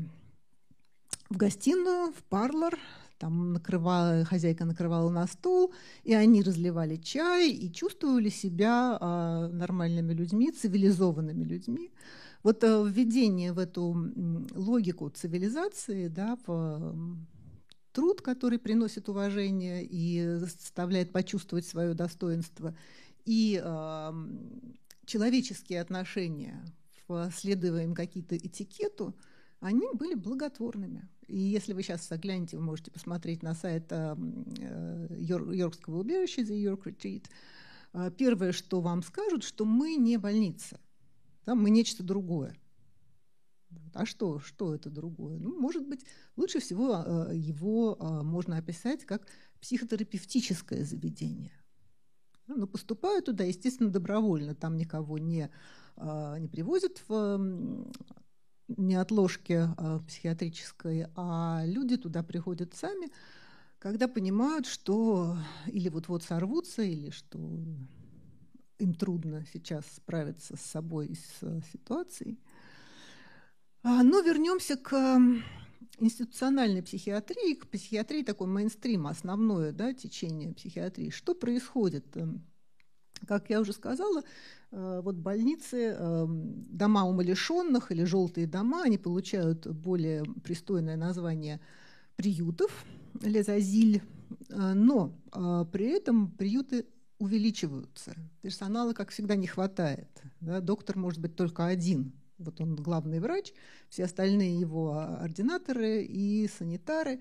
[1.30, 2.78] в гостиную, в парлор,
[3.22, 5.72] там накрывала, хозяйка накрывала на стол,
[6.04, 11.92] и они разливали чай и чувствовали себя а, нормальными людьми, цивилизованными людьми.
[12.42, 14.12] Вот а, введение в эту
[14.56, 16.96] логику цивилизации, да, в
[17.92, 22.76] труд, который приносит уважение и заставляет почувствовать свое достоинство,
[23.26, 24.12] и э,
[25.06, 26.64] человеческие отношения,
[27.36, 29.14] следуя им какие-то этикету,
[29.60, 31.08] они были благотворными.
[31.32, 34.16] И если вы сейчас заглянете, вы можете посмотреть на сайт э,
[35.18, 37.26] Йоркского убежища The York Retreat.
[37.94, 40.78] Э, первое, что вам скажут, что мы не больница,
[41.46, 42.54] да, мы нечто другое.
[43.94, 45.40] А что, что это другое?
[45.40, 49.26] Ну, может быть, лучше всего э, его э, можно описать как
[49.62, 51.54] психотерапевтическое заведение.
[52.48, 54.54] Но поступают туда, естественно, добровольно.
[54.54, 55.50] Там никого не,
[55.96, 57.90] не привозят в
[58.78, 59.70] неотложке
[60.08, 63.10] психиатрической, а люди туда приходят сами,
[63.80, 67.38] когда понимают, что или вот-вот сорвутся, или что
[68.80, 72.40] им трудно сейчас справиться с собой и с ситуацией.
[73.84, 75.20] А, но вернемся к
[76.00, 81.10] институциональной психиатрии, к психиатрии такой мейнстрим, основное да, течение психиатрии.
[81.10, 82.06] Что происходит?
[83.28, 84.24] Как я уже сказала,
[84.72, 91.60] э, вот больницы, эм, дома умалишенных или желтые дома, они получают более пристойное название
[92.16, 92.86] приютов,
[93.22, 94.02] лезазиль,
[94.50, 96.86] э, но э, при этом приюты
[97.20, 98.16] увеличиваются.
[98.42, 100.10] Персонала, как всегда, не хватает.
[100.40, 100.60] Да?
[100.60, 103.54] Доктор может быть только один вот он главный врач,
[103.90, 107.20] все остальные его ординаторы и санитары.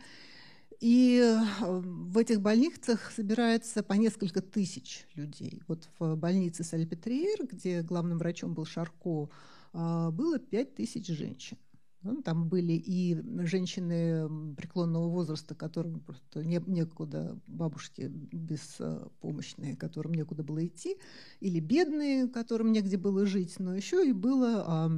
[0.80, 5.62] И э, в этих больницах собирается по несколько тысяч людей.
[5.68, 9.28] Вот в больнице Сальпетриер, где главным врачом был Шарко,
[9.74, 11.58] э, было пять тысяч женщин.
[12.02, 20.42] Ну, там были и женщины преклонного возраста, которым просто не, некуда, бабушки беспомощные, которым некуда
[20.42, 20.96] было идти,
[21.40, 24.90] или бедные, которым негде было жить, но еще и было а,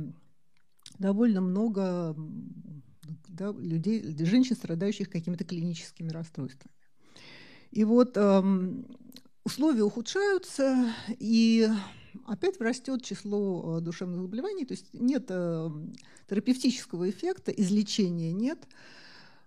[1.00, 2.14] довольно много
[3.28, 6.74] да, людей, женщин, страдающих какими-то клиническими расстройствами.
[7.70, 8.86] И вот эм,
[9.44, 11.68] условия ухудшаются, и
[12.26, 15.70] опять растет число э, душевных заболеваний, то есть нет э,
[16.28, 18.58] терапевтического эффекта, излечения нет.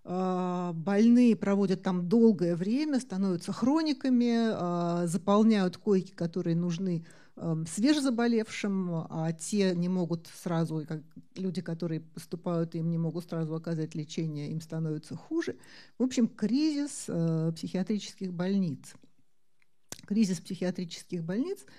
[0.03, 7.05] Э, больные проводят там долгое время, становятся хрониками, заполняют койки, которые нужны
[7.67, 11.01] свежезаболевшим, а те не могут сразу, как
[11.35, 15.57] люди, которые поступают, им не могут сразу оказать лечение, им становится хуже.
[15.97, 17.09] В общем, кризис
[17.55, 18.93] психиатрических больниц.
[20.07, 21.65] Кризис психиатрических больниц–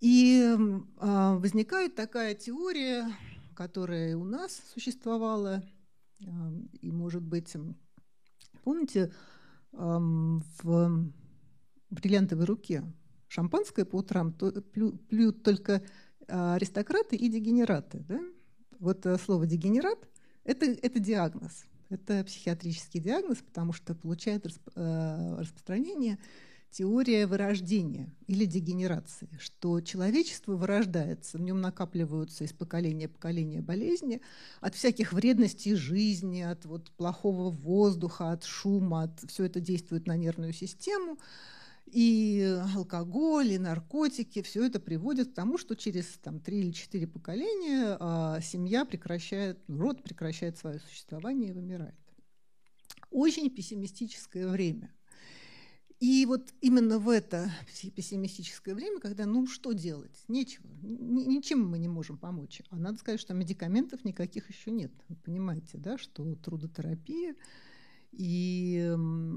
[0.00, 3.10] и э, возникает такая теория,
[3.54, 5.62] которая у нас существовала,
[6.20, 6.24] э,
[6.82, 7.56] и, может быть,
[8.62, 9.12] помните,
[9.72, 11.12] э, в
[11.90, 12.82] бриллиантовой руке
[13.28, 15.82] шампанское по утрам то, плю, плюют только
[16.28, 18.04] аристократы и дегенераты.
[18.08, 18.20] Да?
[18.78, 19.98] Вот слово дегенерат
[20.44, 21.64] это, это диагноз.
[21.88, 26.18] Это психиатрический диагноз, потому что получает распространение
[26.70, 34.20] теория вырождения или дегенерации, что человечество вырождается, в нем накапливаются из поколения в поколение болезни
[34.60, 40.16] от всяких вредностей жизни, от вот плохого воздуха, от шума, от, все это действует на
[40.16, 41.18] нервную систему,
[41.86, 47.06] и алкоголь, и наркотики, все это приводит к тому, что через там, три или четыре
[47.06, 51.94] поколения а, семья прекращает, род прекращает свое существование и вымирает.
[53.10, 54.92] Очень пессимистическое время.
[55.98, 57.50] И вот именно в это
[57.94, 62.60] пессимистическое время, когда ну что делать, нечего, ничем мы не можем помочь.
[62.68, 64.92] А надо сказать, что медикаментов никаких еще нет.
[65.08, 67.34] Вы понимаете, да, что трудотерапия
[68.12, 68.94] и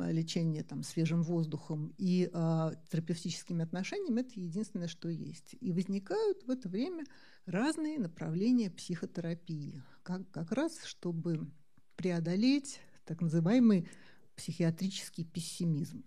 [0.07, 5.55] лечение там, свежим воздухом и а, терапевтическими отношениями– это единственное, что есть.
[5.59, 7.05] И возникают в это время
[7.45, 11.51] разные направления психотерапии, как, как раз чтобы
[11.95, 13.87] преодолеть так называемый
[14.35, 16.03] психиатрический пессимизм.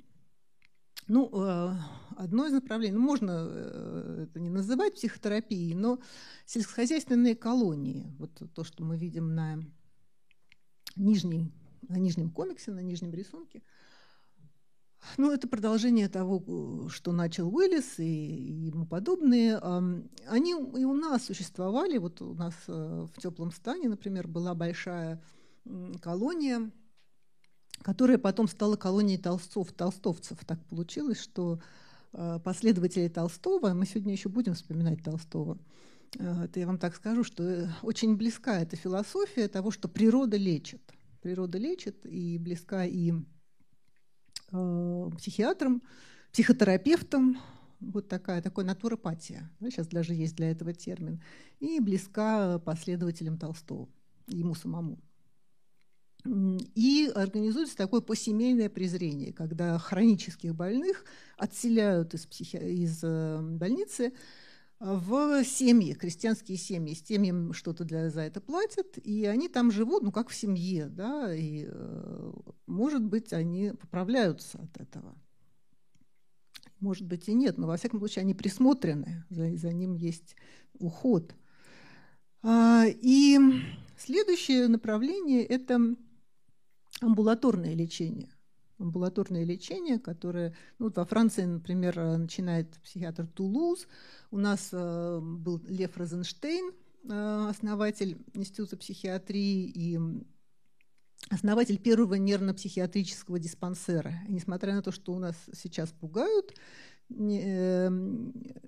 [1.08, 1.74] Ну, э,
[2.16, 5.98] одно из направлений, ну, можно э, это не называть психотерапией, но
[6.46, 9.58] сельскохозяйственные колонии, вот то, что мы видим на,
[10.96, 11.52] нижней,
[11.88, 13.62] на нижнем комиксе, на нижнем рисунке,
[15.16, 19.58] ну, это продолжение того, что начал Уиллис и ему подобные.
[20.28, 21.98] Они и у нас существовали.
[21.98, 25.20] Вот у нас э, в теплом стане, например, была большая
[26.00, 26.70] колония
[27.82, 30.38] которая потом стала колонией толстов, толстовцев.
[30.46, 31.60] Так получилось, что
[32.12, 35.58] э, последователи Толстого, мы сегодня еще будем вспоминать Толстого,
[36.18, 40.36] э, это я вам так скажу, что э, очень близка эта философия того, что природа
[40.36, 40.80] лечит.
[41.22, 43.12] Природа лечит и близка и
[44.50, 45.82] э, психиатрам,
[46.32, 47.38] психотерапевтам,
[47.78, 51.22] вот такая, такая натуропатия, да, сейчас даже есть для этого термин,
[51.60, 53.88] и близка последователям Толстого,
[54.26, 54.98] ему самому.
[56.24, 61.04] И организуется такое посемейное презрение, когда хронических больных
[61.36, 62.56] отселяют из, психи...
[62.56, 64.12] из э, больницы
[64.82, 69.70] в семьи, крестьянские семьи, с тем им что-то для, за это платят, и они там
[69.70, 72.32] живут, ну, как в семье, да, и, э,
[72.66, 75.14] может быть, они поправляются от этого.
[76.80, 80.34] Может быть, и нет, но, во всяком случае, они присмотрены, за, за ним есть
[80.74, 81.32] уход.
[82.42, 83.38] А, и
[83.96, 85.78] следующее направление– это
[87.00, 88.31] амбулаторное лечение
[88.82, 93.86] амбулаторное лечение, которое ну, вот во Франции, например, начинает психиатр Тулуз.
[94.30, 96.72] У нас э, был Лев Розенштейн,
[97.08, 99.98] э, основатель Института психиатрии и
[101.30, 104.12] основатель первого нервно-психиатрического диспансера.
[104.28, 106.54] И несмотря на то, что у нас сейчас пугают
[107.08, 107.88] э,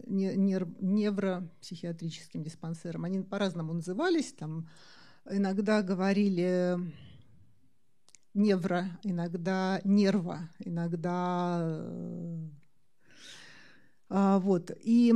[0.07, 4.69] невропсихиатрическим диспансером, они по-разному назывались, там
[5.29, 6.79] иногда говорили
[8.35, 11.61] невро, иногда нерва, иногда...
[11.63, 12.49] Э,
[14.11, 14.71] а, вот.
[14.83, 15.13] И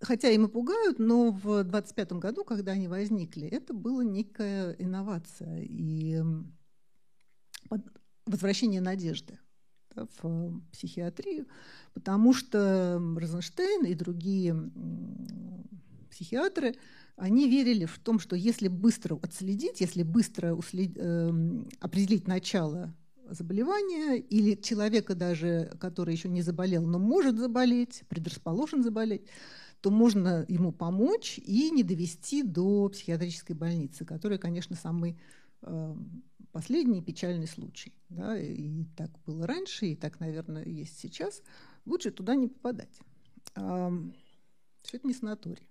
[0.00, 5.62] хотя им и пугают, но в 25 году, когда они возникли, это была некая инновация
[5.62, 6.22] и
[8.26, 9.38] возвращение надежды
[9.94, 11.46] да, в психиатрию,
[11.94, 14.54] потому что Розенштейн и другие
[16.10, 16.76] психиатры–
[17.18, 20.92] они верили в том, что если быстро отследить, если быстро услед...
[20.96, 21.30] э,
[21.80, 22.94] определить начало
[23.28, 29.26] заболевания или человека даже, который еще не заболел, но может заболеть, предрасположен заболеть,
[29.80, 35.18] то можно ему помочь и не довести до психиатрической больницы, которая, конечно, самый
[35.62, 35.96] э,
[36.52, 37.92] последний печальный случай.
[38.08, 41.42] Да, и так было раньше, и так, наверное, есть сейчас.
[41.84, 43.00] Лучше туда не попадать.
[43.56, 43.90] Э,
[44.82, 45.67] все это не санаторий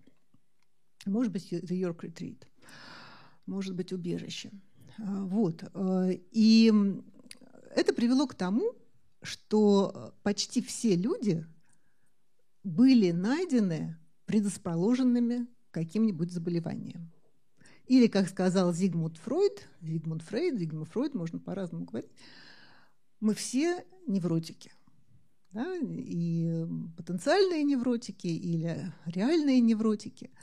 [1.07, 2.43] может быть, The Retreat,
[3.45, 4.51] может быть, убежище.
[4.99, 5.63] А, вот.
[5.73, 6.71] Э, и
[7.75, 8.73] это привело к тому,
[9.21, 11.45] что почти все люди
[12.63, 17.11] были найдены предрасположенными каким-нибудь заболеванием.
[17.87, 22.11] Или, как сказал Зигмунд Фройд, Зигмунд Фрейд, Зигмунд Фройд, можно по-разному говорить,
[23.21, 24.71] мы все невротики.
[25.51, 25.73] Да?
[25.81, 26.65] И
[26.97, 30.31] потенциальные невротики или реальные невротики–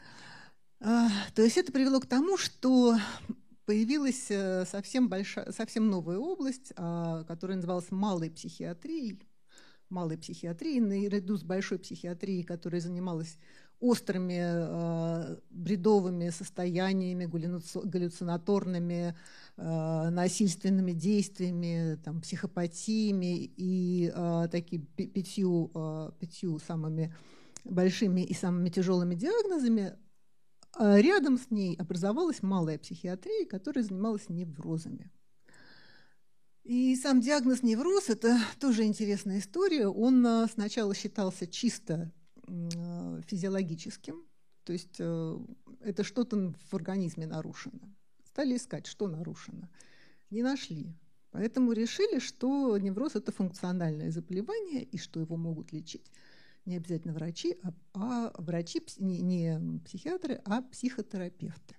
[0.80, 2.96] то есть это привело к тому, что
[3.66, 9.20] появилась э, совсем, большая, совсем новая область, а, которая называлась малой психиатрией.
[9.90, 13.38] Малой психиатрией, наряду с большой психиатрией, которая занималась
[13.80, 19.14] острыми э, бредовыми состояниями, галлюцинаторными,
[19.56, 27.14] э, насильственными действиями, там, психопатиями и э, такими пятью, э, пятью самыми
[27.64, 29.96] большими и самыми тяжелыми диагнозами, а
[30.78, 35.10] рядом с ней образовалась малая психиатрия, которая занималась неврозами.
[36.64, 39.86] И сам диагноз невроз– это тоже интересная история.
[39.86, 42.10] Он а, сначала считался чисто
[42.46, 44.24] а, физиологическим,
[44.64, 47.80] то есть это что-то в организме нарушено.
[48.26, 49.68] Стали искать, что нарушено.
[50.30, 50.96] Не нашли.
[51.32, 56.10] Поэтому решили, что невроз– это функциональное заболевание и что его могут лечить
[56.66, 61.76] не обязательно врачи, а, а врачи не, не психиатры, а психотерапевты.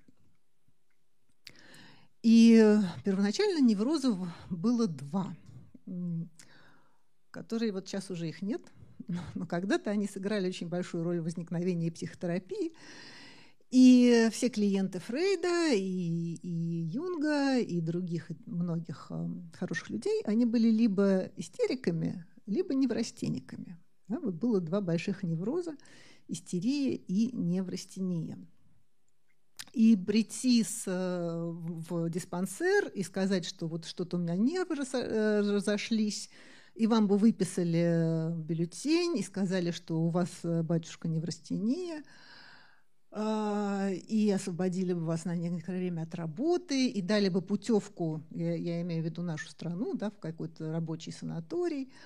[2.22, 4.18] И первоначально неврозов
[4.50, 5.36] было два,
[7.32, 8.62] которые вот сейчас уже их нет,
[9.36, 12.74] но когда-то они сыграли очень большую роль в возникновении психотерапии.
[13.72, 16.50] И все клиенты Фрейда, и, и
[16.94, 23.78] Юнга, и других многих э, хороших людей, они были либо истериками, либо неврастенниками.
[24.08, 25.76] Да, вот было два больших невроза–
[26.28, 28.38] истерия и неврастения.
[29.74, 35.42] И прийти с, э, в диспансер и сказать, что вот что-то у меня нервы э,
[35.42, 36.30] разошлись,
[36.76, 42.04] и вам бы выписали бюллетень и сказали, что у вас, э, батюшка, неврастения,
[43.18, 48.56] а, и освободили бы вас на некоторое время от работы, и дали бы путевку, я,
[48.56, 51.92] я имею в виду нашу страну, да, в какой-то рабочий санаторий–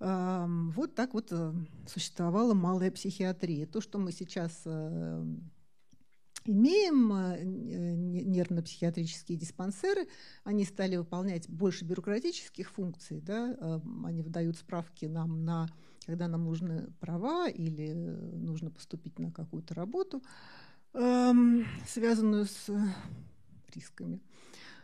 [0.00, 1.52] вот так вот э,
[1.86, 3.66] существовала малая психиатрия.
[3.66, 5.24] То, что мы сейчас э,
[6.46, 10.08] имеем, э, нервно-психиатрические диспансеры,
[10.42, 13.82] они стали выполнять больше бюрократических функций, да?
[14.04, 15.68] они выдают справки нам на,
[16.06, 20.22] когда нам нужны права или нужно поступить на какую-то работу,
[20.92, 22.70] связанную с
[23.74, 24.22] рисками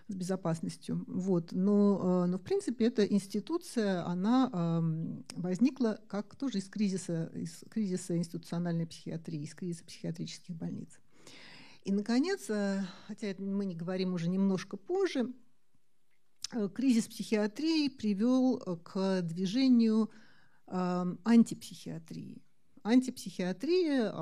[0.08, 1.04] с безопасностью.
[1.08, 1.52] Вот.
[1.52, 7.64] Но, э, но, в принципе, эта институция, она эм, возникла как тоже из кризиса, из
[7.70, 11.00] кризиса институциональной психиатрии, из кризиса психиатрических больниц.
[11.84, 15.32] И, наконец, э, хотя мы не говорим уже немножко позже,
[16.52, 20.10] э, кризис психиатрии привел к движению
[20.68, 22.42] антипсихиатрии.
[22.86, 24.12] Антипсихиатрия,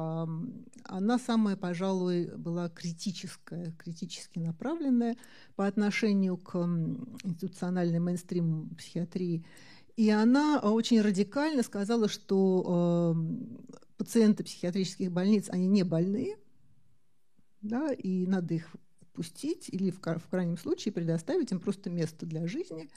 [0.84, 5.16] она самая, пожалуй, была критическая, критически направленная
[5.54, 9.44] по отношению к институциональной мейнстрим психиатрии.
[9.96, 13.14] И она очень радикально сказала, что
[13.96, 16.36] пациенты психиатрических больниц, они не больные,
[17.60, 22.88] да, и надо их отпустить или в, крайнем случае предоставить им просто место для жизни.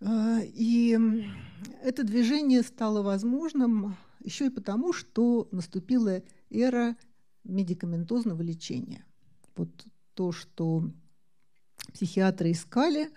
[0.00, 0.98] А, и
[1.82, 6.96] это движение стало возможным еще и потому, что наступила эра
[7.44, 9.04] медикаментозного лечения.
[9.56, 9.70] Вот
[10.14, 10.90] то, что
[11.92, 13.10] психиатры искали,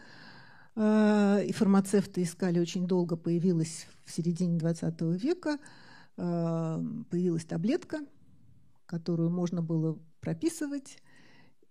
[0.76, 5.60] а, и фармацевты искали очень долго, появилось в середине XX века,
[6.18, 8.00] а, появилась таблетка,
[8.86, 10.98] которую можно было прописывать,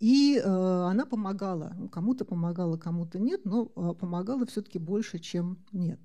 [0.03, 1.77] и э, она помогала.
[1.93, 6.01] Кому-то помогала, кому-то нет, но э, помогала все-таки больше, чем нет.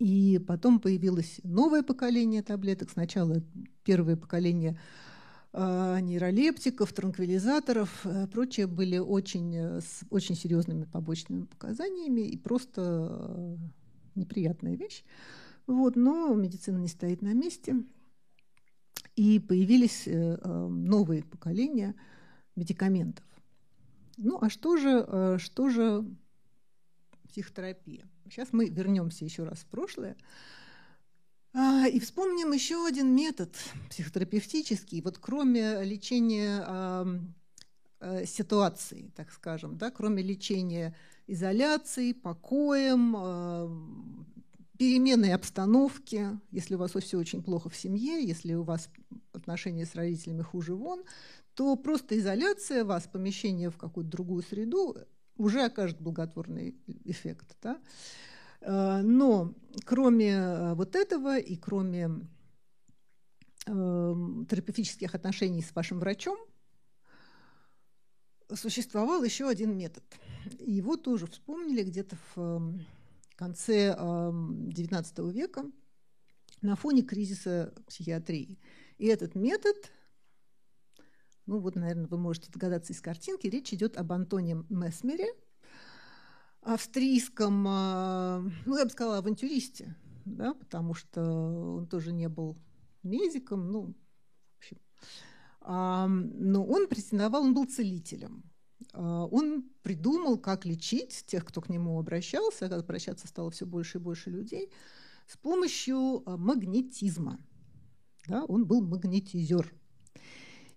[0.00, 2.88] И потом появилось новое поколение таблеток.
[2.90, 3.42] Сначала
[3.84, 4.80] первое поколение
[5.52, 12.80] э, нейролептиков, транквилизаторов, э, прочее были очень, э, с очень серьезными побочными показаниями и просто
[12.80, 13.56] э,
[14.14, 15.04] неприятная вещь.
[15.66, 17.76] Вот, но медицина не стоит на месте.
[19.16, 21.94] И появились э, новые поколения
[22.56, 23.26] медикаментов.
[24.16, 26.06] Ну а что же, что же
[27.28, 28.09] психотерапия?
[28.30, 30.16] Сейчас мы вернемся еще раз в прошлое.
[31.52, 33.56] А, и вспомним еще один метод
[33.90, 35.00] психотерапевтический.
[35.02, 36.64] Вот кроме лечения
[38.24, 43.14] ситуации, так скажем, да, кроме лечения изоляцией, покоем,
[44.78, 48.88] переменной обстановки, если у вас все очень плохо в семье, если у вас
[49.32, 51.04] отношения с родителями хуже вон,
[51.54, 54.96] то просто изоляция вас, помещение в какую-то другую среду
[55.36, 57.56] уже окажет благотворный эффект.
[57.62, 57.80] Да?
[58.60, 59.54] Э, но
[59.84, 62.10] кроме э, вот этого и кроме
[63.66, 64.14] э,
[64.48, 66.38] терапевтических отношений с вашим врачом,
[68.52, 70.04] существовал еще один метод.
[70.58, 72.80] Его тоже вспомнили где-то в
[73.36, 75.64] конце XIX века
[76.60, 78.58] на фоне кризиса психиатрии.
[78.98, 79.76] И этот метод,
[81.50, 85.34] ну вот, наверное, вы можете догадаться из картинки, речь идет об Антоне Месмере,
[86.62, 91.20] австрийском, а, ну, я бы сказала, авантюристе, да, потому что
[91.78, 92.56] он тоже не был
[93.02, 93.94] медиком, ну,
[94.52, 94.78] в общем.
[95.60, 98.44] Но он претендовал, он был целителем.
[98.92, 104.00] А, он придумал, как лечить тех, кто к нему обращался, обращаться стало все больше и
[104.00, 104.70] больше людей,
[105.26, 107.40] с помощью а, магнетизма.
[108.28, 109.74] Да, он был магнетизер.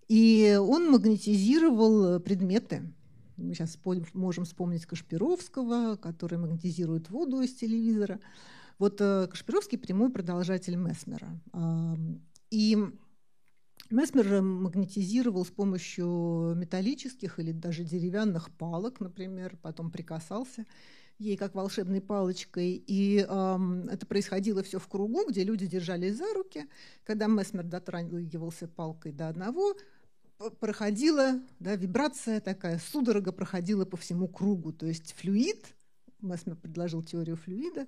[0.07, 2.83] И он магнетизировал предметы.
[3.37, 3.77] Мы сейчас
[4.13, 8.19] можем вспомнить Кашпировского, который магнетизирует воду из телевизора.
[8.79, 11.39] Вот э, Кашпировский прямой продолжатель Месмера.
[12.51, 12.77] И
[13.89, 20.65] Месмер магнетизировал с помощью металлических или даже деревянных палок, например, потом прикасался
[21.19, 22.83] ей как волшебной палочкой.
[22.87, 26.65] И э, это происходило все в кругу, где люди держались за руки.
[27.03, 29.75] Когда Месмер дотрагивался палкой до одного,
[30.59, 34.73] проходила да, вибрация такая, судорога проходила по всему кругу.
[34.73, 35.65] То есть флюид,
[36.21, 37.87] Месмер предложил теорию флюида,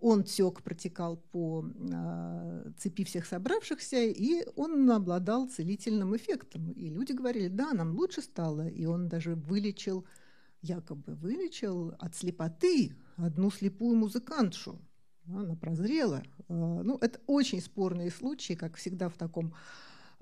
[0.00, 6.72] он тек, протекал по э, цепи всех собравшихся, и он обладал целительным эффектом.
[6.72, 8.68] И люди говорили, да, нам лучше стало.
[8.68, 10.04] И он даже вылечил,
[10.60, 14.78] якобы вылечил от слепоты одну слепую музыкантшу.
[15.26, 16.22] Она прозрела.
[16.48, 19.54] Э, ну, это очень спорные случаи, как всегда в таком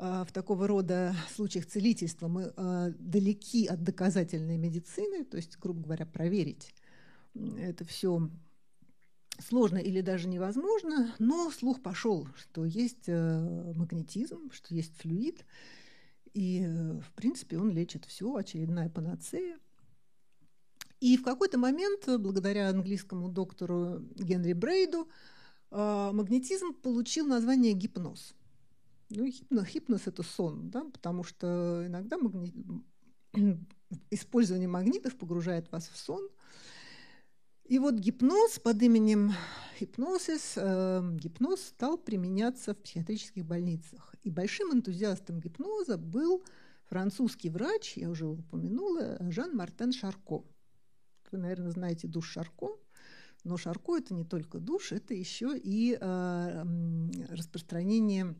[0.03, 6.07] в такого рода случаях целительства мы э, далеки от доказательной медицины, то есть, грубо говоря,
[6.07, 6.75] проверить
[7.35, 8.31] это все
[9.39, 15.45] сложно или даже невозможно, но слух пошел, что есть э, магнетизм, что есть флюид,
[16.35, 19.59] и, э, в принципе, он лечит все, очередная панацея.
[21.01, 25.09] И в какой-то момент, благодаря английскому доктору Генри Брейду,
[25.71, 28.35] э, магнетизм получил название гипноз.
[29.15, 32.53] Ну, гипноз, гипноз– это сон, да, потому что иногда магни...
[34.11, 36.29] использование магнитов погружает вас в сон–
[37.73, 39.33] и вот гипноз под именем
[39.81, 44.15] гипнозис, э, гипноз стал применяться в психиатрических больницах.
[44.25, 46.45] И большим энтузиастом гипноза был
[46.85, 50.45] французский врач, я уже упомянула, Жан-Мартен Шарко.
[51.31, 52.77] Вы, наверное, знаете душ Шарко,
[53.45, 56.65] но Шарко– это не только душ, это еще и э,
[57.31, 58.35] распространение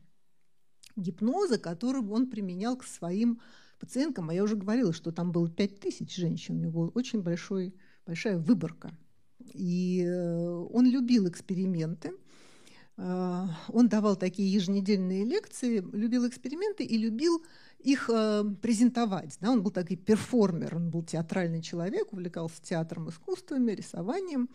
[0.95, 3.41] гипноза, который он применял к своим
[3.79, 4.29] пациенткам.
[4.29, 7.75] А я уже говорила, что там было 5000 женщин, у него очень большой,
[8.05, 8.91] большая выборка.
[9.53, 12.13] И э, он любил эксперименты.
[12.97, 17.43] Э, он давал такие еженедельные лекции, любил эксперименты и любил
[17.79, 19.37] их э, презентовать.
[19.41, 19.51] Да?
[19.51, 24.49] Он был такой перформер, он был театральный человек, увлекался театром, искусствами, рисованием.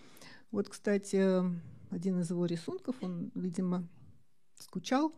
[0.51, 1.43] Вот, кстати,
[1.91, 3.87] один из его рисунков, он, видимо,
[4.59, 5.13] скучал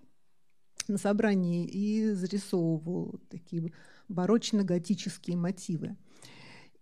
[0.91, 3.73] на собрании и зарисовывал такие
[4.09, 5.97] барочно-готические мотивы.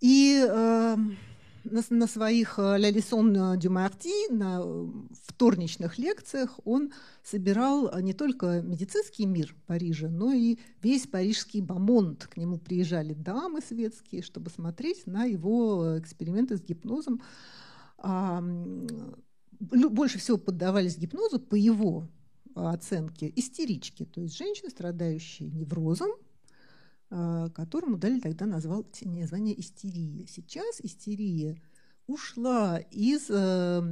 [0.01, 0.97] И э,
[1.71, 4.63] на, на своих «La leçon du mardi», на
[5.27, 6.93] вторничных лекциях он
[7.23, 12.27] собирал не только медицинский мир Парижа, но и весь парижский бомонд.
[12.27, 17.21] К нему приезжали дамы светские, чтобы смотреть на его эксперименты с гипнозом.
[19.61, 22.09] Больше всего поддавались гипнозу по его
[22.67, 26.11] оценке истерички, то есть женщины, страдающие неврозом,
[27.11, 30.27] а, которому дали тогда назвал название истерия.
[30.27, 31.61] Сейчас истерия
[32.09, 33.83] ушла из э,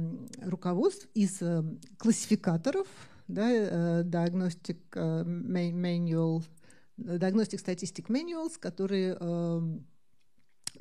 [0.41, 1.63] руководств, из э,
[1.97, 2.87] классификаторов,
[3.27, 6.43] да, э, diagnostic manual,
[6.97, 9.15] diagnostic statistic manuals, которые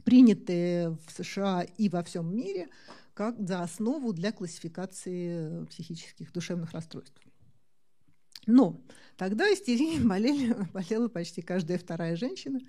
[0.04, 2.68] приняты в США и во всем мире
[3.14, 7.25] как за основу для классификации психических душевных расстройств.
[8.46, 8.80] Но
[9.16, 12.60] тогда истерией болели, болела почти каждая вторая женщина.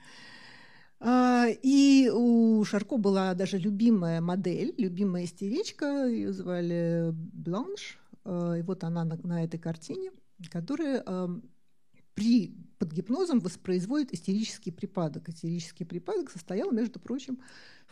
[1.00, 8.00] А, и у Шарко была даже любимая модель, любимая истеричка, ее звали Бланш.
[8.26, 10.12] А, и вот она на, на этой картине,
[10.50, 11.04] которая
[12.18, 15.30] при, под гипнозом воспроизводит истерический припадок.
[15.30, 17.40] Истерический припадок состоял, между прочим,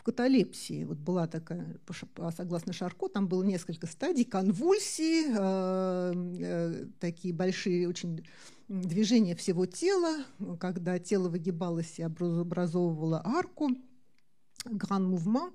[0.06, 0.84] каталепсии.
[0.86, 1.80] Вот была такая,
[2.38, 8.24] согласно Шарко, там было несколько стадий, конвульсии, э, э, такие большие очень
[8.68, 10.24] движения всего тела,
[10.60, 13.72] когда тело выгибалось и образовывало арку,
[14.66, 15.54] гран мувмент.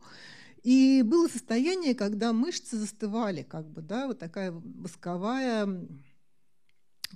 [0.64, 5.88] И было состояние, когда мышцы застывали, как бы, да, вот такая восковая,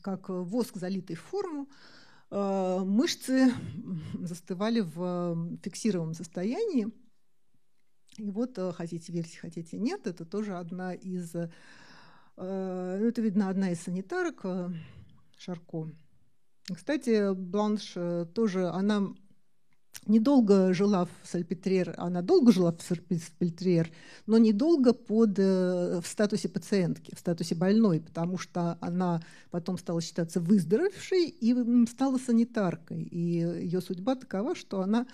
[0.03, 1.69] как воск, залитый в форму,
[2.31, 3.53] э, мышцы
[4.21, 6.93] застывали в фиксированном состоянии.
[8.19, 11.49] И вот э, хотите верьте, хотите нет, это тоже одна из, э,
[12.37, 14.71] ну, это видно одна из санитарок э,
[15.37, 15.91] Шарко.
[16.73, 17.95] Кстати, Бланш
[18.33, 19.09] тоже, она
[20.07, 23.91] недолго жила в Сальпетрер, она долго жила в Сальпетрер,
[24.27, 30.41] но недолго под, в статусе пациентки, в статусе больной, потому что она потом стала считаться
[30.41, 33.03] выздоровевшей и стала санитаркой.
[33.03, 35.07] И ее судьба такова, что она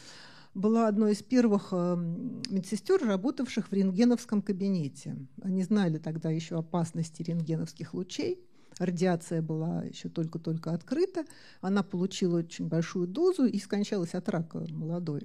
[0.54, 5.16] была одной из первых эм, медсестер, работавших в рентгеновском кабинете.
[5.42, 8.40] Они знали тогда еще опасности рентгеновских лучей.
[8.78, 11.24] Радиация была еще только-только открыта.
[11.60, 15.22] Она получила очень большую дозу и скончалась от рака молодой.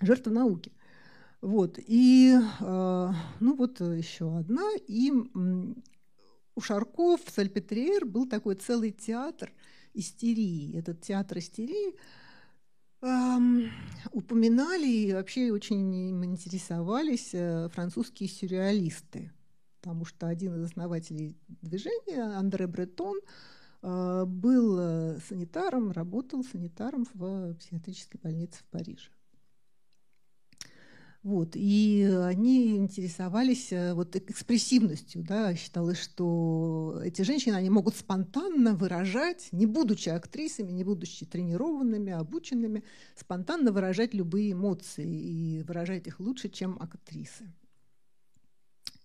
[0.00, 0.72] Жертва науки.
[1.42, 1.78] Вот.
[1.78, 4.70] И, э, ну вот еще одна.
[4.88, 5.12] И
[6.54, 9.52] у Шарков в Сальпетриер был такой целый театр
[9.92, 10.74] истерии.
[10.74, 11.96] Этот театр истерии–
[13.02, 13.70] эм,
[14.12, 19.32] упоминали и вообще очень им интересовались э, французские сюрреалисты,
[19.80, 23.18] потому что один из основателей движения, Андре Бретон,
[23.82, 29.10] э, был э, санитаром, работал санитаром в психиатрической больнице в Париже.
[31.26, 38.76] Вот, и они интересовались э, вот экспрессивностью, да, считалось, что эти женщины, они могут спонтанно
[38.76, 42.84] выражать, не будучи актрисами, не будучи тренированными, обученными,
[43.16, 47.52] спонтанно выражать любые эмоции и выражать их лучше, чем актрисы.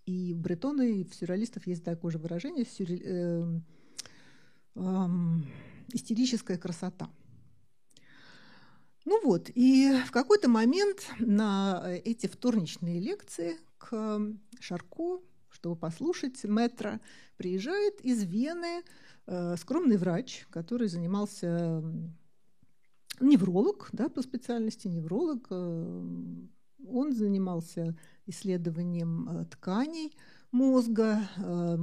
[0.05, 3.01] И в Бретона, и в сюрреалистов есть такое же выражение сюрре...
[3.03, 3.59] э,
[4.75, 5.07] э,
[5.91, 7.09] истерическая красота–
[9.05, 14.19] ну вот, и в какой-то момент на э, эти вторничные лекции к
[14.59, 16.99] Шарко, чтобы послушать метро,
[17.37, 18.83] приезжает из Вены
[19.25, 21.83] э, скромный врач, который занимался
[23.19, 25.47] невролог, да, по специальности невролог.
[25.49, 26.03] Э,
[26.87, 27.97] он занимался
[28.27, 30.15] исследованием э, тканей
[30.51, 31.77] мозга, э,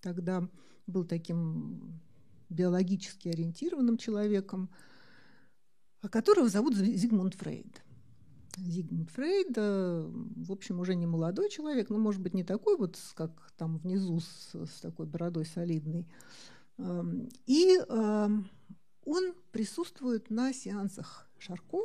[0.00, 0.48] тогда
[0.86, 2.00] был таким
[2.48, 4.70] биологически ориентированным человеком–
[6.08, 7.82] которого зовут Зигмунд Фрейд.
[8.56, 12.98] Зигмунд Фрейд, э, в общем, уже не молодой человек, но, может быть, не такой вот,
[13.14, 16.06] как там внизу с, с такой бородой солидной.
[16.78, 18.48] Эм, и эм,
[19.04, 21.78] он присутствует на сеансах Шарко.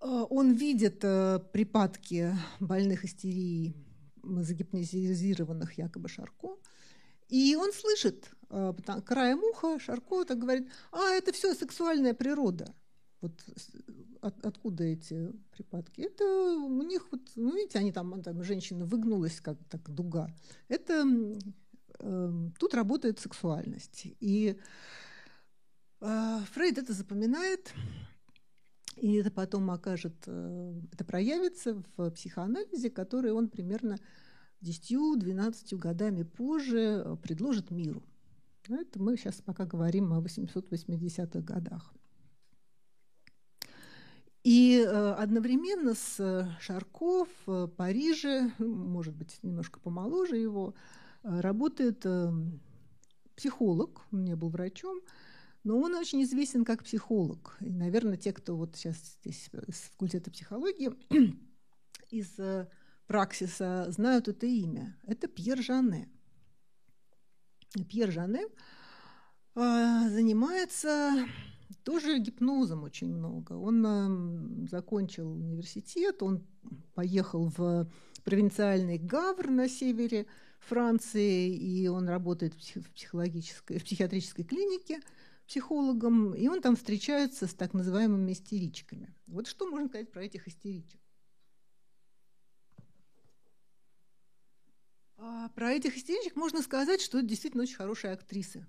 [0.00, 3.74] Э, он видит э, припадки больных истерии,
[4.22, 6.56] загипнозированных якобы Шарко,
[7.28, 12.74] и он слышит краем уха Шарко так говорит, а, это все сексуальная природа.
[13.20, 13.32] Вот
[14.20, 16.02] от, откуда эти припадки?
[16.02, 20.28] Это у них, вот, ну, видите, они там, там женщина выгнулась, как так дуга.
[20.68, 21.04] Это
[22.00, 24.02] э, тут работает сексуальность.
[24.20, 24.58] И
[26.00, 27.72] э, Фрейд это запоминает,
[28.96, 33.98] и это потом окажет, э, это проявится в психоанализе, который он примерно
[34.62, 38.02] 10-12 годами позже э, предложит миру.
[38.68, 41.94] Это мы сейчас пока говорим о 880-х годах.
[44.44, 50.74] И э, одновременно с Шарков в Париже, может быть, немножко помоложе его,
[51.22, 52.06] работает
[53.36, 55.00] психолог, он не был врачом,
[55.66, 57.56] но он очень известен как психолог.
[57.60, 60.90] И, наверное, те, кто вот сейчас здесь с факультета психологии,
[62.10, 62.68] из э,
[63.06, 64.96] праксиса знают это имя.
[65.04, 66.08] Это Пьер Жане.
[67.84, 68.46] Пьер Жане
[69.54, 71.26] э, занимается
[71.84, 73.52] тоже гипнозом очень много.
[73.52, 76.46] Он закончил университет, он
[76.94, 77.88] поехал в
[78.24, 80.26] провинциальный Гавр на севере
[80.60, 85.00] Франции, и он работает в психологической, в психиатрической клинике–
[85.46, 89.14] психологом, и он там встречается с так называемыми истеричками.
[89.26, 91.00] Вот что можно сказать про этих истеричек?
[95.18, 98.66] А про этих истеричек можно сказать, что это действительно очень хорошие актрисы.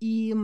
[0.00, 0.34] И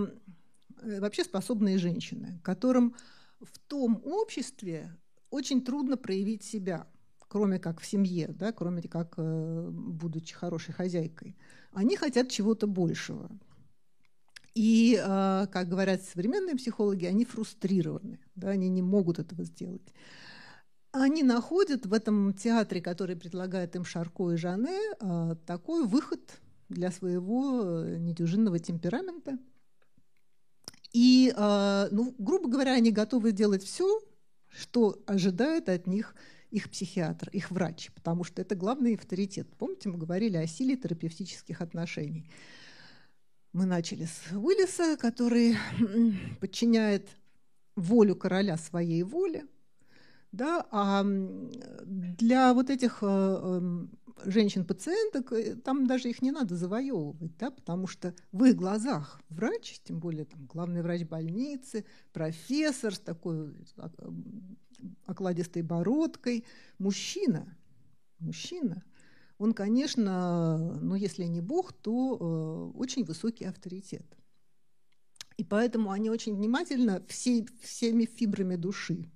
[0.82, 2.94] э, вообще способные женщины, которым
[3.40, 4.96] в том обществе
[5.30, 6.86] очень трудно проявить себя,
[7.28, 11.36] кроме как в семье, да, кроме как э, будучи хорошей хозяйкой.
[11.72, 13.30] Они хотят чего-то большего.
[14.54, 19.94] И, а, как говорят современные психологи, они фрустрированы, да, они не могут этого сделать.
[20.92, 26.90] Они находят в этом театре, который предлагает им Шарко и Жане, а, такой выход для
[26.90, 29.38] своего э, недюжинного темперамента.
[30.92, 34.00] И, а, ну, грубо говоря, они готовы делать все,
[34.48, 36.14] что ожидает от них
[36.50, 39.48] их психиатр, их врач, потому что это главный авторитет.
[39.56, 42.28] Помните, мы говорили о силе терапевтических отношений.
[43.52, 45.56] Мы начали с Уиллиса, который
[46.40, 47.08] подчиняет
[47.76, 49.46] волю короля своей воле.
[50.32, 53.90] Да, а для вот этих э, эм,
[54.24, 59.80] женщин-пациенток э, там даже их не надо завоевывать, да, потому что в их глазах врач,
[59.82, 63.90] тем более там, главный врач больницы, профессор с такой а,
[65.06, 66.44] окладистой бородкой,
[66.78, 67.56] мужчина,
[68.20, 68.84] мужчина,
[69.38, 74.06] он, конечно, ну если не Бог, то э, очень высокий авторитет.
[75.38, 79.10] И поэтому они очень внимательно всей, всеми фибрами души,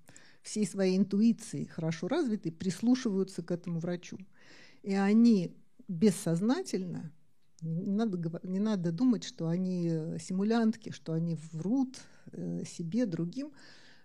[0.45, 4.19] всей своей интуицией хорошо развиты, прислушиваются к этому врачу.
[4.83, 5.57] И они
[5.89, 7.13] бессознательно,
[7.63, 9.89] не надо, не надо думать, что они
[10.21, 11.99] симулянтки, что они врут
[12.33, 13.53] э, себе, другим.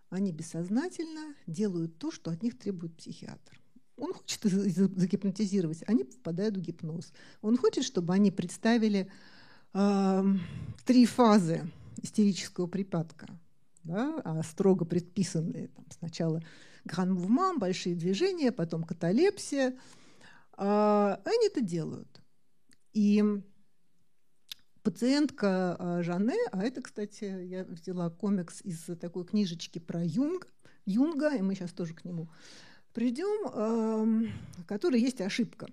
[0.10, 3.62] Они бессознательно делают то, что от них требует психиатр.
[3.98, 7.12] Он хочет загипнотизировать, они впадают в гипноз.
[7.42, 9.12] Он хочет, чтобы они представили
[9.74, 10.24] э,
[10.86, 11.70] три фазы
[12.02, 13.28] истерического припадка,
[13.84, 15.68] да, а строго предписанные.
[15.70, 16.42] Там, сначала
[16.86, 19.78] гран большие движения, потом каталепсия.
[20.58, 22.22] Э, они это делают.
[22.94, 23.24] И
[24.82, 30.48] пациентка а, Жанне, а это, кстати, я взяла комикс из такой книжечки про Юнг,
[30.86, 32.30] Юнга, и мы сейчас тоже к нему
[32.94, 35.68] придем, в которой есть ошибка.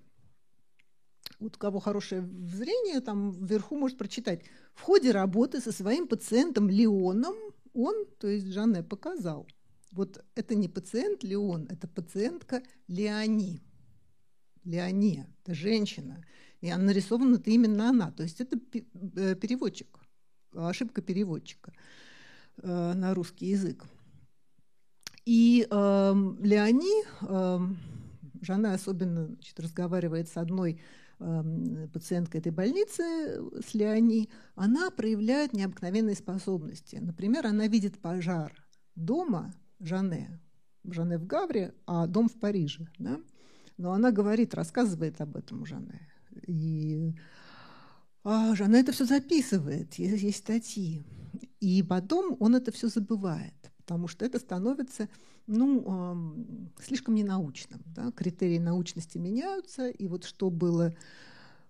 [1.39, 4.43] Вот у кого хорошее зрение, там вверху может прочитать.
[4.73, 7.35] В ходе работы со своим пациентом Леоном
[7.77, 9.47] он, то есть Жанне, показал.
[9.91, 13.61] Вот это не пациент Леон, это пациентка Леони.
[14.63, 16.23] Леони, это женщина.
[16.61, 18.11] И она нарисована это именно она.
[18.11, 19.99] То есть это э, переводчик,
[20.53, 21.73] ошибка переводчика
[22.57, 23.85] э, на русский язык.
[25.25, 27.59] И э, Леони, э,
[28.41, 30.81] Жанна особенно значит, разговаривает с одной
[31.19, 36.97] э, пациенткой этой больницы, с Леони, она проявляет необыкновенные способности.
[36.97, 38.53] Например, она видит пожар
[38.95, 40.39] дома Жанне,
[40.83, 42.87] Жанне в Гавре, а дом в Париже.
[42.97, 43.19] Да?
[43.77, 46.07] Но она говорит, рассказывает об этом Жанне.
[46.47, 47.13] И
[48.23, 51.05] а Жанне это все записывает, есть, есть статьи.
[51.59, 55.07] И потом он это все забывает потому что это становится
[55.47, 56.43] ну,
[56.77, 57.81] э, слишком ненаучным.
[57.85, 58.11] Да?
[58.11, 60.93] Критерии научности меняются, и вот что было, э,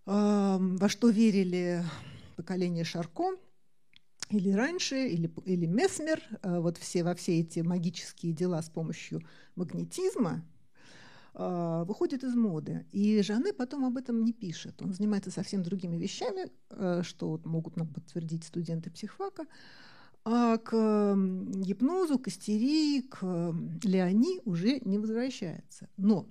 [0.07, 1.83] во что верили
[2.35, 3.35] поколение Шарко,
[4.31, 9.21] или раньше, или, или Месмер, э, вот все, во все эти магические дела с помощью
[9.55, 10.43] магнетизма,
[11.35, 12.87] а, выходит из моды.
[12.91, 14.81] И Жанне потом об этом не пишет.
[14.81, 19.45] Он занимается совсем другими вещами, э, что могут нам подтвердить студенты психфака.
[20.29, 23.17] А к гипнозу, к истерии, к
[23.83, 25.87] Леони уже не возвращается.
[25.95, 26.27] Но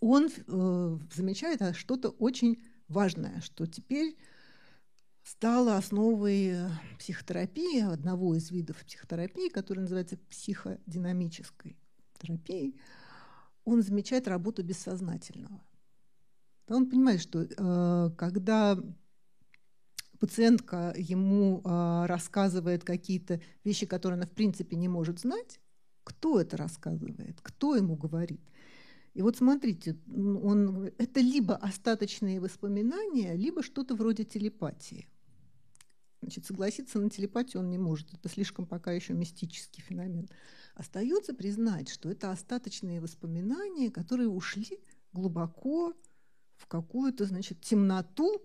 [0.00, 4.16] он э, замечает а, что-то очень важное, что теперь
[5.22, 6.56] стало основой
[6.98, 11.78] психотерапии, одного из видов психотерапии, который называется психодинамической
[12.18, 12.80] терапией.
[13.64, 15.62] Он замечает работу бессознательного.
[16.66, 18.76] Он понимает, что э, когда
[20.24, 25.60] пациентка ему э, рассказывает какие-то вещи, которые она в принципе не может знать,
[26.02, 28.40] кто это рассказывает, кто ему говорит.
[29.12, 35.06] И вот смотрите, он, это либо остаточные воспоминания, либо что-то вроде телепатии.
[36.22, 38.14] Значит, согласиться на телепатию он не может.
[38.14, 40.30] Это слишком пока еще мистический феномен.
[40.74, 44.80] Остается признать, что это остаточные воспоминания, которые ушли
[45.12, 45.92] глубоко
[46.56, 48.40] в какую-то, значит, темноту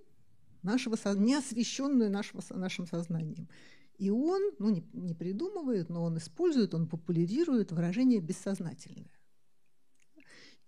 [0.61, 3.47] нашего, неосвещенную нашего, нашим сознанием.
[3.97, 9.11] И он, ну, не, не придумывает, но он использует, он популяризирует выражение «бессознательное».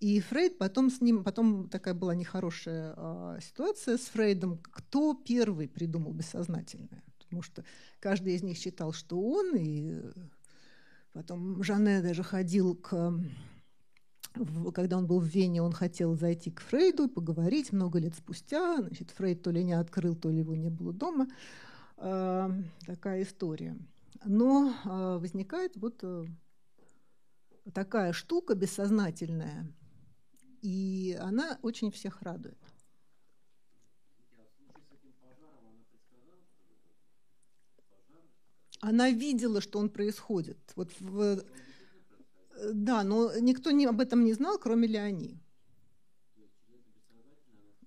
[0.01, 5.67] И Фрейд потом с ним, потом такая была нехорошая э, ситуация с Фрейдом, кто первый
[5.69, 7.03] придумал бессознательное.
[7.19, 7.63] Потому что
[7.99, 10.01] каждый из них считал, что он, и
[11.13, 13.13] потом Жанне даже ходил к
[14.73, 18.81] когда он был в Вене, он хотел зайти к Фрейду и поговорить много лет спустя.
[18.81, 21.27] Значит, Фрейд то ли не открыл, то ли его не было дома.
[21.97, 22.49] Э,
[22.85, 23.77] такая история.
[24.23, 26.25] Но э, возникает вот э,
[27.73, 29.71] такая штука бессознательная,
[30.61, 32.57] и она очень всех радует.
[38.79, 40.57] Она видела, что он происходит.
[40.75, 41.43] Вот в,
[42.73, 45.39] да, но никто не, об этом не знал, кроме Леони.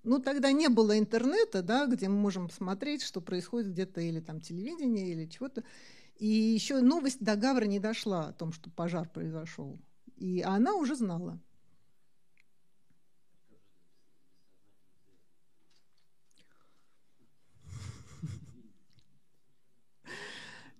[0.03, 4.39] Ну, тогда не было интернета, да, где мы можем посмотреть, что происходит где-то, или там
[4.39, 5.63] телевидение, или чего-то.
[6.17, 9.79] И еще новость до Гавра не дошла о том, что пожар произошел.
[10.15, 11.41] И она уже знала.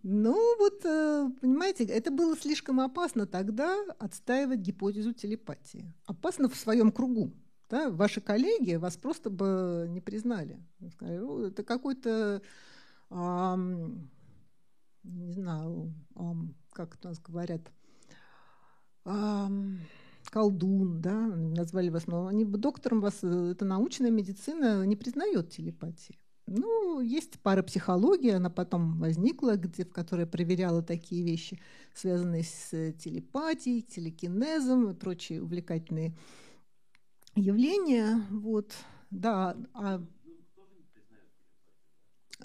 [0.08, 5.92] Ну, вот, э, понимаете, это было слишком опасно тогда отстаивать гипотезу телепатии.
[6.06, 7.34] Опасно в своем кругу.
[7.72, 7.90] Да?
[7.90, 10.60] Ваши коллеги вас просто бы не признали.
[10.92, 12.44] Сказали, это какой-то,
[13.10, 14.12] эм,
[15.02, 17.72] не знаю, эм, как у нас говорят,
[19.06, 19.80] эм,
[20.30, 25.50] колдун, да, назвали вас, но они бы доктором вас, э, это научная медицина не признает
[25.50, 26.20] телепатии.
[26.48, 31.60] Ну, есть парапсихология, она потом возникла, где, в которой проверяла такие вещи,
[31.94, 36.16] связанные с э, телепатией, телекинезом и прочие увлекательные
[37.36, 38.24] явления.
[38.30, 38.76] Вот,
[39.10, 39.58] да.
[39.74, 40.04] А...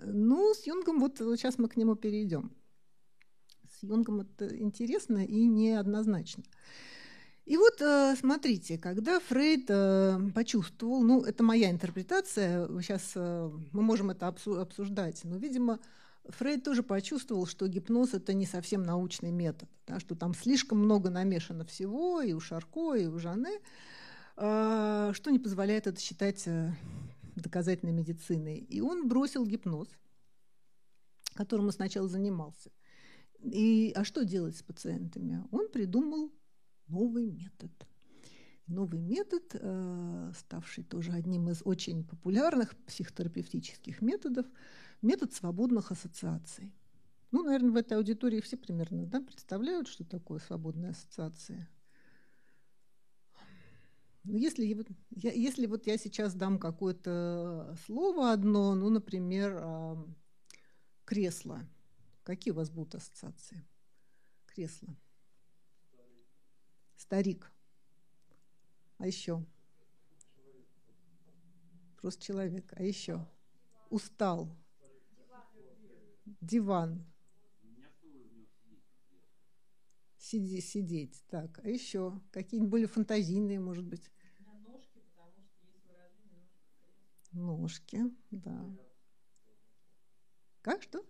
[0.03, 2.53] Ну, с Юнгом, вот сейчас мы к нему перейдем.
[3.69, 6.43] С Юнгом это интересно и неоднозначно.
[7.51, 13.83] И вот э, смотрите, когда Фрейд э, почувствовал, ну это моя интерпретация, сейчас э, мы
[13.83, 15.81] можем это обсуждать, но, видимо,
[16.27, 21.11] Фрейд тоже почувствовал, что гипноз это не совсем научный метод, да, что там слишком много
[21.11, 23.59] намешано всего и у Шарко, и у Жанне,
[24.37, 26.49] что не позволяет это считать
[27.35, 28.59] доказательной медициной.
[28.59, 29.89] И он бросил гипноз,
[31.35, 32.71] которым он сначала занимался.
[33.43, 35.45] И, а что делать с пациентами?
[35.51, 36.31] Он придумал
[36.91, 37.71] новый метод.
[38.67, 44.47] Новый метод, э, ставший тоже одним из очень популярных психотерапевтических методов,
[45.03, 46.73] метод свободных ассоциаций.
[47.33, 51.69] Ну, наверное, в этой аудитории все примерно да, представляют, что такое свободная ассоциация.
[54.25, 54.65] Но если,
[55.11, 59.65] я, если вот я сейчас дам какое-то слово одно, ну, например,
[61.05, 61.61] кресло,
[62.23, 63.65] какие у вас будут ассоциации?
[64.47, 64.97] Кресло.
[67.01, 67.51] Старик.
[68.99, 69.43] А еще?
[71.97, 72.75] Просто человек.
[72.77, 73.27] А еще?
[73.89, 74.55] Устал.
[76.43, 77.03] Диван.
[80.19, 81.25] Сиди, сидеть.
[81.31, 82.21] Так, а еще?
[82.33, 84.11] Какие-нибудь более фантазийные, может быть?
[87.33, 88.77] Ножки, да.
[90.61, 91.03] Как что?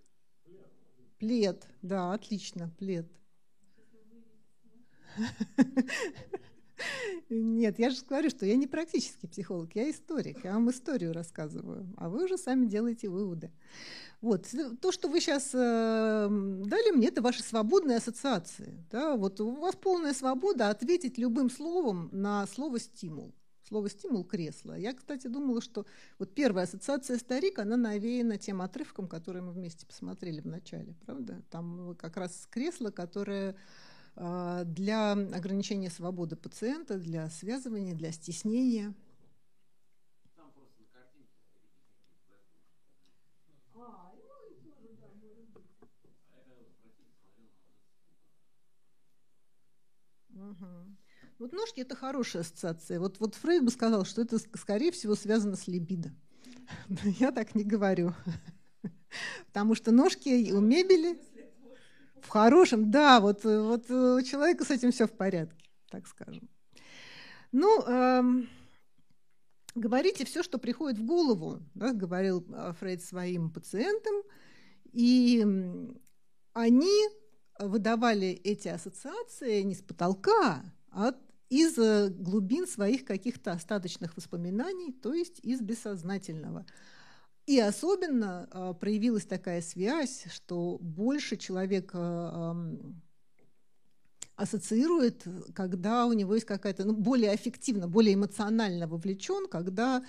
[1.18, 3.19] Плед, да, отлично, плед.
[7.28, 10.44] Нет, я же говорю, что я не практический психолог, я историк.
[10.44, 13.50] Я вам историю рассказываю, а вы уже сами делаете выводы.
[14.20, 14.48] Вот.
[14.80, 18.84] То, что вы сейчас э, дали мне, это ваши свободные ассоциации.
[18.90, 19.16] Да?
[19.16, 23.34] Вот у вас полная свобода ответить любым словом на слово «стимул».
[23.66, 24.76] Слово «стимул»– кресло.
[24.76, 25.86] Я, кстати, думала, что
[26.18, 31.40] вот первая ассоциация «старик», она навеяна тем отрывком, который мы вместе посмотрели в начале, правда?
[31.50, 33.54] Там как раз кресло, которое
[34.16, 38.94] для ограничения свободы пациента, для связывания, для стеснения.
[51.40, 53.00] Вот ножки– это хорошая ассоциация.
[53.00, 56.12] Вот, вот Фрейд бы сказал, что это, скорее всего, связано с либидо.
[56.88, 58.12] Но я так не говорю.
[59.46, 61.18] Потому что ножки у мебели
[62.24, 66.48] в хорошем, да, вот, вот у человека с этим все в порядке, так скажем.
[67.52, 68.48] Ну, эм,
[69.74, 74.14] говорите все, что приходит в голову, да, говорил э, Фрейд своим пациентам,
[74.92, 75.44] и
[76.52, 77.08] они
[77.58, 81.14] выдавали эти ассоциации не с потолка, а
[81.48, 86.64] из э, глубин своих каких-то остаточных воспоминаний, то есть из бессознательного.
[87.50, 91.92] И особенно э, проявилась такая связь, что больше человек
[94.36, 100.02] ассоциирует, когда у него есть какая-то, ну, более эффективно, более эмоционально вовлечен, когда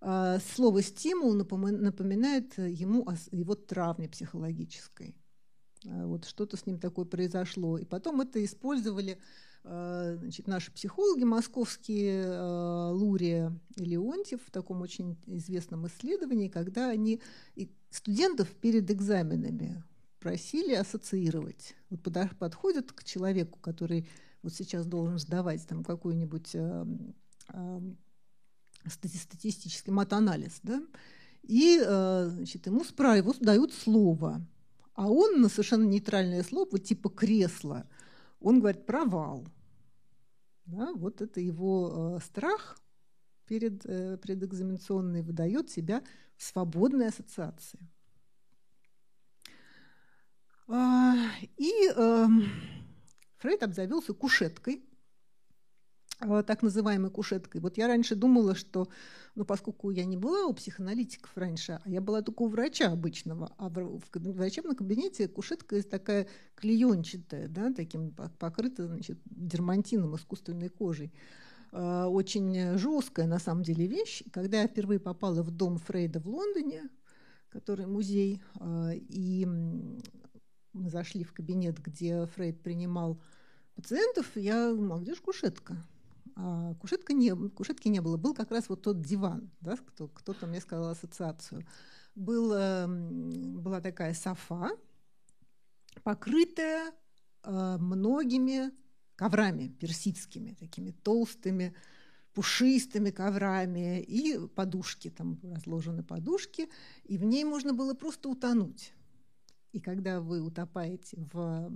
[0.00, 5.16] слово «стимул» напоминает ему о его травме психологической.
[5.86, 7.78] А, вот что-то с ним такое произошло.
[7.78, 9.18] И потом это использовали а,
[9.64, 17.20] значит, наши психологи московские, а, Лурия и Леонтьев, в таком очень известном исследовании, когда они
[17.90, 19.82] студентов перед экзаменами
[20.20, 21.74] просили ассоциировать.
[21.90, 22.02] Вот
[22.38, 24.08] подходят к человеку, который
[24.42, 26.56] вот сейчас должен сдавать там какой-нибудь
[28.86, 30.82] статистический матанализ, да,
[31.42, 33.16] и значит, ему, справ...
[33.16, 34.46] ему дают слово–
[34.94, 37.86] а он на совершенно нейтральное слово, типа кресло,
[38.40, 39.46] он говорит провал.
[40.66, 42.78] Да, вот это его э, страх
[43.46, 46.02] перед э, предэкзаменационный выдает себя
[46.36, 47.78] в свободной ассоциации.
[50.66, 51.14] А,
[51.58, 52.26] и э,
[53.36, 54.82] Фрейд обзавелся кушеткой,
[56.46, 57.60] так называемой кушеткой.
[57.60, 58.88] Вот я раньше думала, что
[59.34, 63.52] но поскольку я не была у психоаналитиков раньше, а я была только у врача обычного,
[63.58, 71.12] а в, врачебном кабинете кушетка такая клеенчатая, да, таким покрыта значит, дермантином, искусственной кожей
[71.72, 74.22] а, очень жесткая на самом деле вещь.
[74.32, 76.82] Когда я впервые попала в дом Фрейда в Лондоне,
[77.48, 83.20] который музей, а, и мы зашли в кабинет, где Фрейд принимал
[83.74, 85.76] пациентов, я, а где же кушетка?
[86.36, 88.16] А кушетка не, кушетки не было.
[88.16, 91.64] Был как раз вот тот диван, да, кто, кто-то мне сказал ассоциацию.
[92.14, 94.70] Был, эм, была такая софа,
[96.02, 96.92] покрытая
[97.42, 98.70] э, многими
[99.16, 101.74] коврами персидскими, такими толстыми,
[102.34, 106.68] пушистыми коврами, и подушки, там разложены подушки,
[107.04, 108.92] и в ней можно было просто утонуть.
[109.72, 111.72] И когда вы утопаете в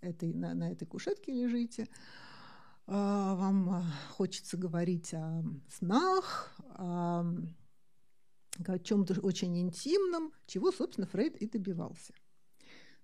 [0.00, 1.88] этой, на, на этой кушетке лежите,
[2.86, 7.24] вам а, хочется говорить о снах, о,
[8.82, 12.12] чем-то очень интимном, чего, собственно, Фрейд и добивался.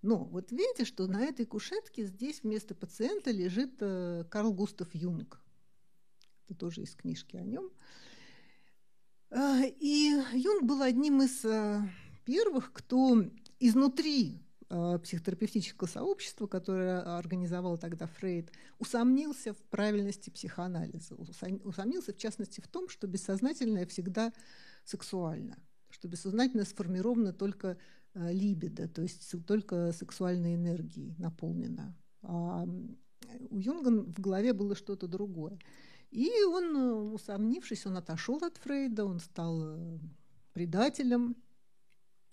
[0.02, 5.40] Но вот видите, что на этой кушетке здесь вместо пациента лежит э, Карл Густав Юнг.
[6.46, 7.70] Это тоже из книжки о нем.
[9.30, 11.82] А, и Юнг был одним из э,
[12.24, 13.24] первых, кто
[13.58, 22.68] изнутри психотерапевтического сообщества, которое организовал тогда Фрейд, усомнился в правильности психоанализа, усомнился в частности в
[22.68, 24.32] том, что бессознательное всегда
[24.84, 25.58] сексуально,
[25.88, 27.78] что бессознательное сформировано только
[28.14, 31.96] э, либидо, то есть только сексуальной энергией наполнено.
[32.22, 32.64] А
[33.50, 35.58] у Юнга в голове было что-то другое.
[36.12, 40.00] И он, э, усомнившись, он отошел от Фрейда, он стал
[40.52, 41.36] предателем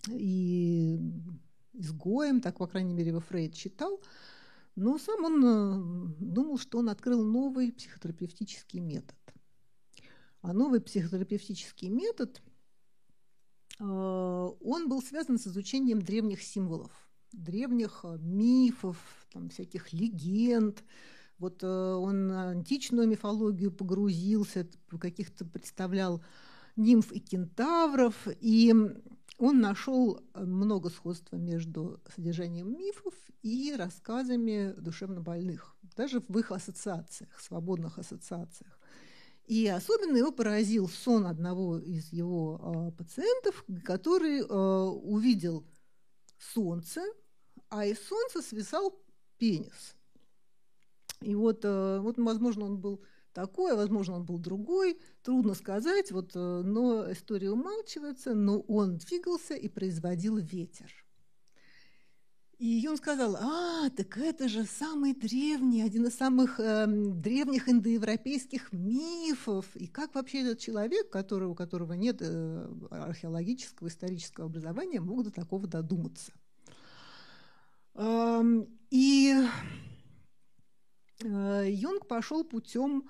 [0.08, 1.00] и
[1.78, 4.00] изгоем, так, по крайней мере, его Фрейд считал,
[4.78, 9.16] но сам он э, думал, что он открыл новый психотерапевтический метод.
[10.40, 12.40] А новый психотерапевтический метод,
[13.80, 16.92] э, он был связан с изучением древних символов,
[17.32, 18.98] древних э, мифов,
[19.32, 20.84] там, всяких легенд.
[21.38, 24.68] Вот он античную мифологию погрузился,
[25.00, 26.20] каких-то представлял
[26.74, 28.74] нимф и кентавров, и
[29.38, 37.98] он нашел много сходства между содержанием мифов и рассказами душевнобольных, даже в их ассоциациях, свободных
[37.98, 38.78] ассоциациях.
[39.46, 45.64] И особенно его поразил сон одного из его э, пациентов, который э, увидел
[46.38, 47.00] солнце,
[47.70, 48.92] а из солнца свисал
[49.38, 49.94] пенис.
[51.20, 53.02] И вот, э, вот возможно, он был
[53.32, 59.54] такой, возможно, он был другой, трудно сказать, вот, э, но история умалчивается, но он двигался
[59.54, 60.92] и производил ветер.
[62.58, 68.72] И он сказал, а, так это же самый древний, один из самых э, древних индоевропейских
[68.72, 69.64] мифов.
[69.76, 75.30] И как вообще этот человек, который, у которого нет э, археологического, исторического образования, мог до
[75.30, 76.32] такого додуматься?
[77.94, 79.34] Эм, и
[81.22, 83.08] Юнг пошел путем,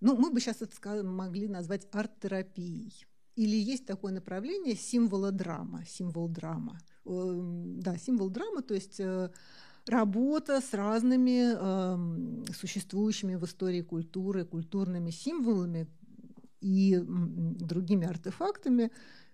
[0.00, 3.06] ну, мы бы сейчас это могли назвать арт-терапией.
[3.36, 6.78] Или есть такое направление символа драма, символ драма.
[7.06, 9.30] Эм, да, символ драмы, то есть э,
[9.86, 15.86] работа с разными э, существующими в истории культуры, культурными символами
[16.60, 18.90] и другими артефактами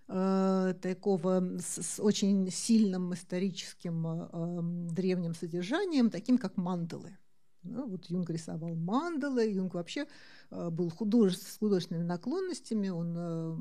[0.07, 7.17] э, такого с, с очень сильным историческим э, древним содержанием, таким как мандалы.
[7.63, 10.07] Ну, вот Юнг рисовал мандалы, Юнг вообще
[10.51, 11.37] э, был худож...
[11.37, 13.57] с художественными наклонностями, он э,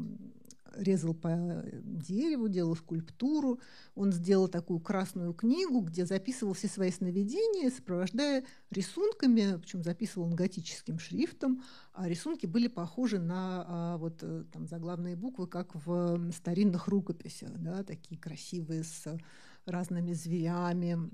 [0.79, 3.61] резал по дереву, делал скульптуру.
[3.95, 10.35] Он сделал такую красную книгу, где записывал все свои сновидения, сопровождая рисунками, причем записывал он
[10.35, 16.31] готическим шрифтом, а рисунки были похожи на а, вот э, там заглавные буквы, как в
[16.33, 19.19] старинных рукописях, да, такие красивые с
[19.65, 21.11] разными зверями,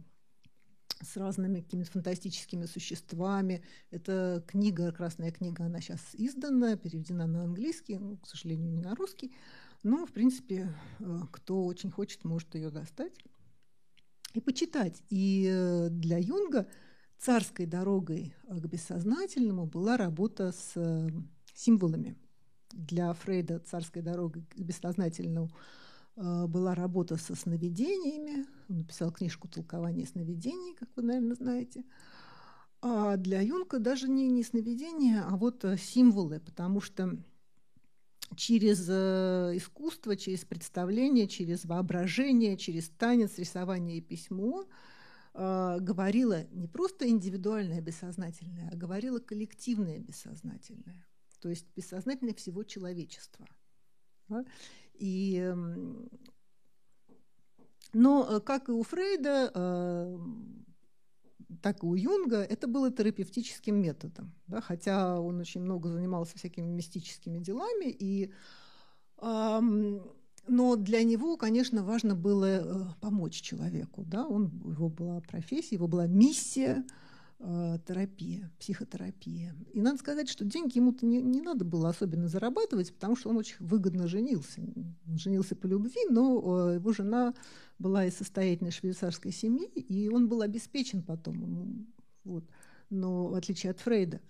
[1.03, 3.62] с разными какими-то фантастическими существами.
[3.90, 8.94] Эта книга, красная книга, она сейчас издана, переведена на английский, ну, к сожалению, не на
[8.94, 9.32] русский.
[9.82, 13.12] Но, в принципе, э, кто очень хочет, может ее достать
[14.34, 15.03] и почитать.
[15.11, 16.68] И э, для Юнга
[17.18, 21.09] царской дорогой к бессознательному была работа с э,
[21.55, 22.16] символами.
[22.72, 25.50] Для Фрейда царской дорогой к бессознательному
[26.14, 28.46] была работа со сновидениями.
[28.72, 31.84] Он написал книжку «Толкование сновидений», как вы, наверное, знаете.
[32.80, 37.18] А для Юнга даже не, не сновидения, а вот э, символы, потому что
[38.34, 44.64] через э, искусство, через представление, через воображение, через танец, рисование и письмо
[45.34, 51.06] э, говорила не просто индивидуальное бессознательное, а говорила коллективное бессознательное,
[51.40, 53.46] то есть бессознательное всего человечества.
[54.94, 56.08] И, эм,
[57.93, 60.18] но э, как и у Фрейда, э,
[61.62, 64.32] так и у Юнга, это было терапевтическим методом.
[64.47, 67.95] Да, хотя он очень много занимался всякими мистическими делами.
[67.99, 68.32] И,
[69.20, 74.05] но для него, конечно, важно было э, помочь человеку.
[74.05, 74.26] Да?
[74.26, 76.84] Он, его была профессия, его была миссия–
[77.86, 79.55] терапия, психотерапия.
[79.72, 83.36] И надо сказать, что деньги ему-то не, не надо было особенно зарабатывать, потому что он
[83.36, 84.61] очень выгодно женился.
[85.07, 87.34] Он женился по любви, но э, его жена
[87.80, 91.88] была из состоятельной швейцарской семьи, и он был обеспечен потом.
[92.22, 92.45] Вот.
[92.90, 94.20] Но в отличие от Фрейда.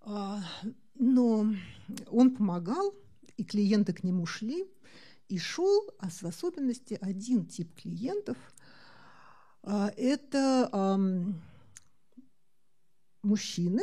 [0.00, 0.40] А,
[0.96, 1.46] но
[2.10, 2.92] он помогал,
[3.36, 4.66] и клиенты к нему шли,
[5.28, 8.36] и шел, а в особенности один тип клиентов.
[9.62, 10.68] А, это
[13.28, 13.82] мужчины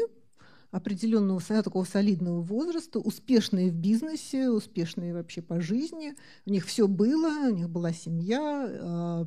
[0.71, 6.15] определенного такого солидного возраста, успешные в бизнесе, успешные вообще по жизни.
[6.45, 9.25] У них все было, у них была семья, а,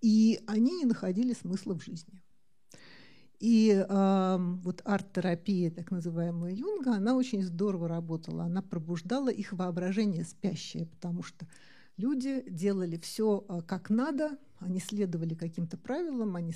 [0.00, 2.20] и они не находили смысла в жизни.
[3.38, 8.44] И э, вот арт-терапия, так называемая Юнга, она очень здорово работала.
[8.44, 11.46] Она пробуждала их воображение спящее, потому что
[11.96, 16.54] люди делали все как надо, они следовали каким-то правилам, они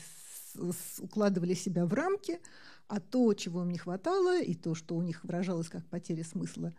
[1.01, 2.41] укладывали себя в рамки,
[2.89, 6.73] а то, чего им не хватало, и то, что у них выражалось как потеря смысла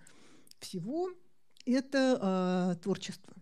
[0.59, 1.09] всего,
[1.65, 3.33] это э, творчество.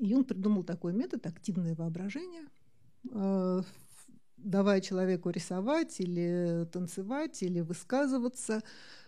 [0.00, 2.46] Он придумал такой метод активное воображение,
[3.12, 3.62] э,
[4.36, 8.62] давая человеку рисовать или танцевать, или высказываться,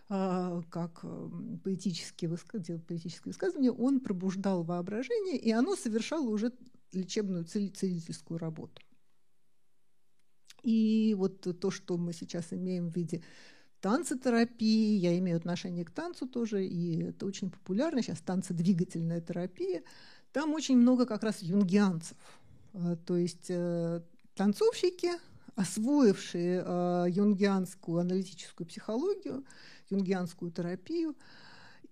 [0.09, 1.05] как
[1.65, 2.67] поэтические, высказ...
[2.87, 6.53] поэтическое высказывание, он пробуждал воображение, и оно совершало уже
[6.93, 8.81] лечебную целительскую работу.
[10.63, 13.23] И вот то, что мы сейчас имеем в виде
[13.81, 19.83] танцетерапии, я имею отношение к танцу тоже, и это очень популярно сейчас, танцедвигательная терапия,
[20.33, 22.17] там очень много как раз юнгианцев.
[22.73, 24.03] А, то есть э,
[24.35, 25.13] танцовщики,
[25.59, 29.45] освоившие а, юнгианскую аналитическую психологию,
[29.91, 31.17] юнгианскую терапию,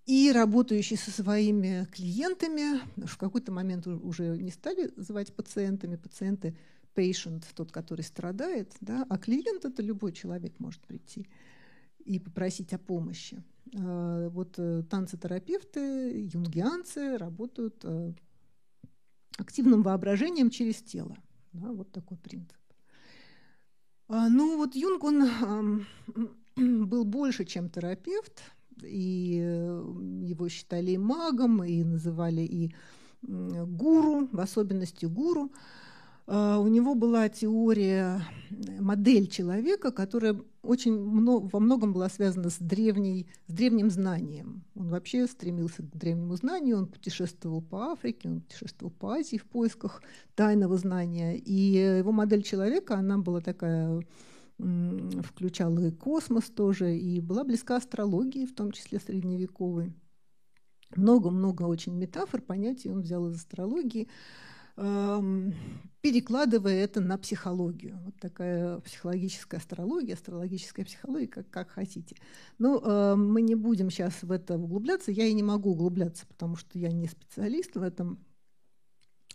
[0.07, 6.57] и работающий со своими клиентами, в какой-то момент уже не стали звать пациентами, пациенты
[6.95, 11.27] patient, тот, который страдает, да, а клиент это любой человек может прийти
[12.05, 13.43] и попросить о помощи.
[13.77, 18.13] А, вот э, танцетерапевты, юнгианцы работают э,
[19.39, 21.17] активным воображением через тело.
[21.53, 22.57] Да, вот такой принцип.
[24.09, 25.87] А, ну вот Юнг, он
[26.57, 28.43] был больше, чем терапевт,
[28.83, 29.37] и
[30.23, 32.75] его считали и магом, и называли и
[33.23, 35.51] гуру, в особенности гуру.
[36.27, 38.21] А, у него была теория,
[38.81, 44.65] модель человека, которая очень много, во многом была связана с, древней, с древним знанием.
[44.75, 49.45] Он вообще стремился к древнему знанию, он путешествовал по Африке, он путешествовал по Азии в
[49.45, 50.03] поисках
[50.35, 51.37] тайного знания.
[51.37, 54.03] И его модель человека, она была такая
[54.59, 59.93] включала и космос тоже, и была близка астрологии, в том числе средневековой.
[60.97, 64.09] Много-много очень метафор, понятий он взял из астрологии
[64.77, 67.99] перекладывая это на психологию.
[68.05, 72.17] Вот такая психологическая астрология, астрологическая психология, как, как хотите.
[72.59, 75.11] Но э, мы не будем сейчас в это углубляться.
[75.11, 78.25] Я и не могу углубляться, потому что я не специалист в этом.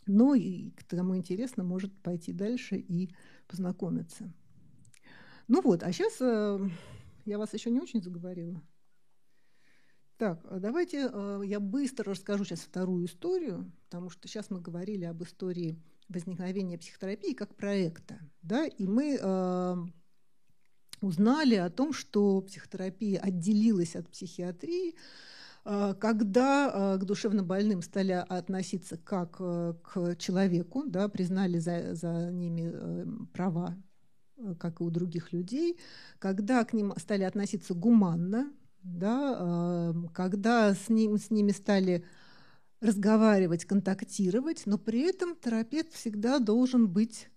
[0.08, 3.14] Но и кому интересно, может пойти дальше и
[3.48, 4.32] познакомиться.
[5.48, 6.70] Ну вот, а сейчас э,
[7.26, 8.62] я вас еще не очень заговорила.
[10.22, 15.04] Так, а давайте э, я быстро расскажу сейчас вторую историю, потому что сейчас мы говорили
[15.06, 19.76] об истории возникновения психотерапии как проекта, да, и мы э,
[21.02, 24.94] узнали о том, что психотерапия отделилась от психиатрии,
[25.66, 33.26] э, когда к душевно больным стали относиться как к человеку, да, признали за, за ними
[33.34, 33.76] права,
[34.60, 35.80] как и у других людей,
[36.20, 42.06] когда к ним стали относиться гуманно, да, когда с, ним, с ними стали
[42.80, 47.30] разговаривать, контактировать, но при этом терапевт всегда должен быть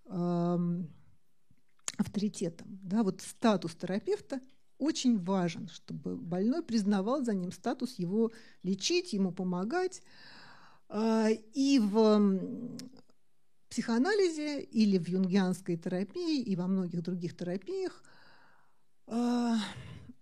[1.98, 2.78] авторитетом.
[2.82, 3.02] Да?
[3.02, 4.40] Вот статус терапевта
[4.78, 10.02] очень важен, чтобы больной признавал за ним статус его лечить, ему помогать.
[10.88, 12.40] Э, и в
[13.70, 18.02] психоанализе или в юнгианской терапии и во многих других терапиях
[19.06, 19.54] э,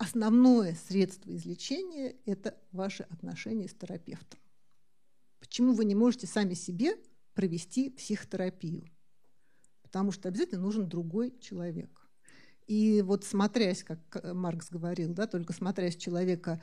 [0.02, 4.40] основное средство излечения– это ваши отношения с терапевтом.
[5.38, 6.96] Почему вы не можете сами себе
[7.34, 8.90] провести психотерапию?
[9.82, 12.10] Потому что обязательно нужен другой человек.
[12.66, 14.00] И вот смотрясь, как
[14.34, 16.60] Маркс говорил, да, только смотрясь человека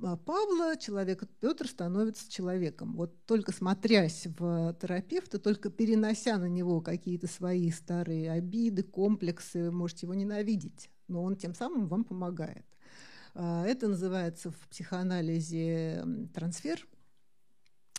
[0.00, 2.94] а, Павла, человек Петр становится человеком.
[2.94, 10.06] Вот только смотрясь в терапевта, только перенося на него какие-то свои старые обиды, комплексы, можете
[10.06, 12.64] его ненавидеть, но он тем самым вам помогает.
[13.38, 16.02] А, это называется в психоанализе
[16.32, 16.86] трансфер.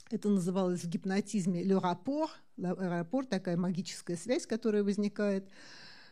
[0.09, 2.29] Это называлось в гипнотизме le rapport.
[2.57, 5.47] Rapport– такая магическая связь, которая возникает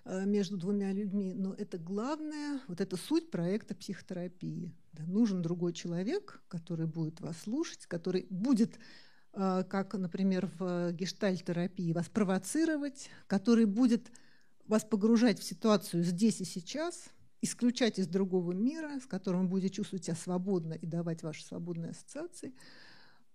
[0.03, 1.33] а, между двумя людьми.
[1.33, 4.71] Но это главное, вот это суть проекта психотерапии.
[4.93, 8.77] Да, нужен другой человек, который будет вас слушать, который будет
[9.33, 14.11] а, как, например, в гештальтерапии, вас провоцировать, который будет
[14.67, 17.09] вас погружать в ситуацию здесь и сейчас,
[17.45, 21.91] исключать из другого мира, с которым вы будете чувствовать себя свободно и давать ваши свободные
[21.91, 22.53] ассоциации.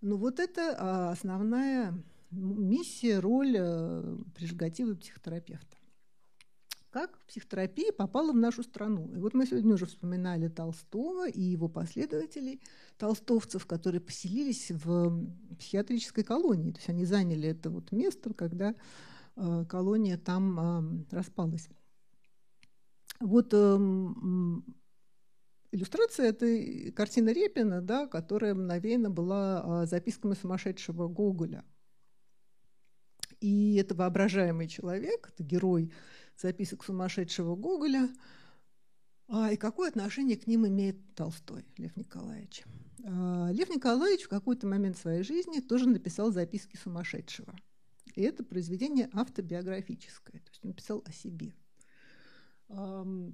[0.03, 1.95] Но вот это а, основная
[2.31, 5.77] миссия, роль э, прежигативы психотерапевта.
[6.91, 9.13] Как психотерапия попала в нашу страну?
[9.15, 12.61] И вот мы сегодня уже вспоминали Толстого и его последователей,
[12.99, 15.27] толстовцев, которые поселились в
[15.57, 16.73] психиатрической колонии.
[16.73, 18.75] То есть они заняли это вот место, когда
[19.37, 21.69] э, колония там распалась.
[23.21, 24.65] Вот эм,
[25.73, 31.65] иллюстрация– это картина Репина, да, которая мгновенно была а, записками сумасшедшего Гоголя.
[33.41, 35.93] И это воображаемый человек, это герой
[36.37, 38.09] записок сумасшедшего Гоголя.
[39.29, 42.65] А, и какое отношение к ним имеет Толстой, Лев Николаевич?
[43.05, 47.55] А, Лев Николаевич в какой-то момент своей жизни тоже написал записки сумасшедшего.
[48.15, 51.55] И это произведение автобиографическое, то есть он писал о себе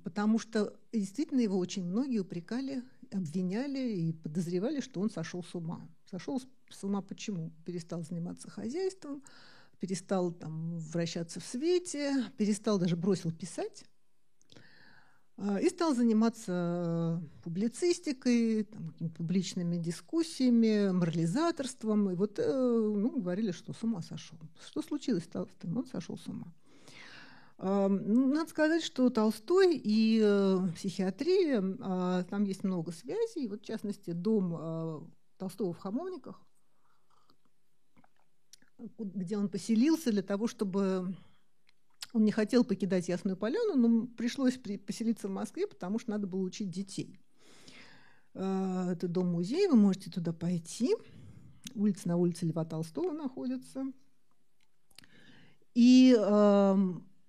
[0.03, 2.83] потому что действительно его очень многие упрекали,
[3.13, 5.87] обвиняли и подозревали, что он сошел с ума.
[6.11, 6.41] Сошел
[6.71, 7.53] с ума почему?
[7.65, 9.23] Перестал заниматься хозяйством,
[9.79, 13.85] перестал там вращаться в свете, перестал даже бросил писать
[15.37, 22.11] а, и стал заниматься публицистикой, там, публичными дискуссиями, морализаторством.
[22.11, 24.39] И вот э, ну, говорили, что с ума сошел.
[24.67, 25.77] Что случилось с Толстым?
[25.77, 26.55] Он сошел с ума.
[27.59, 33.49] Ну, надо сказать, что Толстой и э, психиатрия, а, там есть много связей.
[33.49, 35.03] Вот, в частности, дом а,
[35.39, 36.39] Толстого в Хамовниках,
[38.99, 41.17] где он поселился для того, чтобы
[42.13, 46.43] он не хотел покидать Ясную Поляну, но пришлось поселиться в Москве, потому что надо было
[46.43, 47.19] учить детей.
[48.35, 50.95] А, это дом-музей, вы можете туда пойти.
[51.75, 53.87] Улица на улице Льва Толстого находится.
[55.75, 56.15] И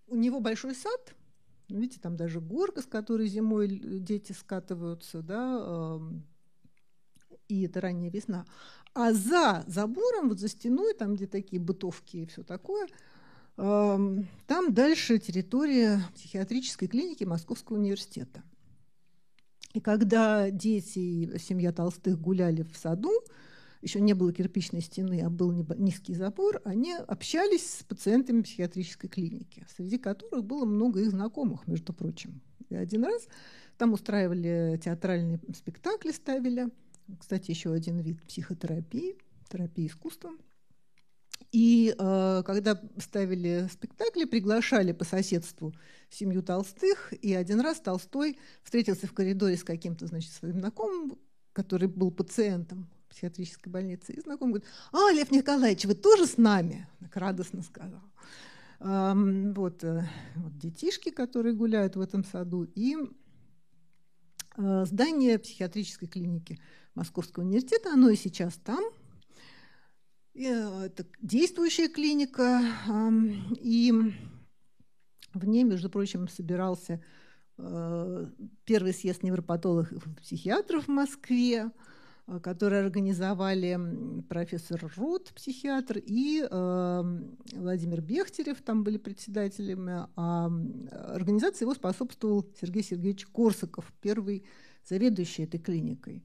[0.08, 1.16] у него большой сад,
[1.70, 6.00] видите, там даже горка, с которой зимой дети скатываются, да,
[7.48, 8.46] и это ранняя весна.
[8.94, 12.88] А за забором, вот за стеной, там, где такие бытовки и все такое,
[13.56, 14.26] там
[14.74, 18.44] дальше территория психиатрической клиники Московского университета.
[19.74, 23.12] И когда дети семья Толстых гуляли в саду,
[23.82, 29.66] еще не было кирпичной стены, а был низкий забор, они общались с пациентами психиатрической клиники,
[29.76, 32.42] среди которых было много их знакомых, между прочим.
[32.70, 33.28] И один раз
[33.78, 36.70] там устраивали театральные спектакли, ставили.
[37.20, 39.16] Кстати, еще один вид психотерапии,
[39.50, 40.40] терапии искусством.
[41.52, 45.74] И э, когда ставили спектакли, приглашали по соседству
[46.10, 51.18] семью Толстых, и один раз Толстой встретился в коридоре с каким-то, значит, своим знакомым,
[51.54, 54.14] который был пациентом психиатрической больницы.
[54.14, 56.88] И знакомый говорит, а, Лев Николаевич, вы тоже с нами?
[57.00, 58.04] Так радостно сказал.
[58.80, 62.96] Вот, э, вот детишки, которые гуляют в этом саду, и
[64.56, 66.60] э, здание психиатрической клиники
[66.94, 68.84] Московского университета, оно и сейчас там.
[70.36, 72.62] Э, это действующая клиника,
[73.60, 73.92] и
[75.34, 77.04] в ней, между прочим, собирался
[78.66, 81.72] первый съезд невропатологов и психиатров в Москве.
[82.28, 83.80] Э, которые организовали
[84.28, 87.22] профессор Рот, психиатр, и э,
[87.54, 90.08] Владимир Бехтерев, там были председателями.
[90.16, 90.52] А
[91.14, 94.46] организации его способствовал Сергей Сергеевич Корсаков, первый
[94.84, 96.24] заведующий этой клиникой.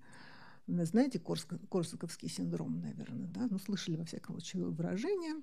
[0.66, 3.48] Знаете Корск, Корсаковский синдром, наверное, да?
[3.50, 5.34] Ну, слышали, во всяком случае, выражение.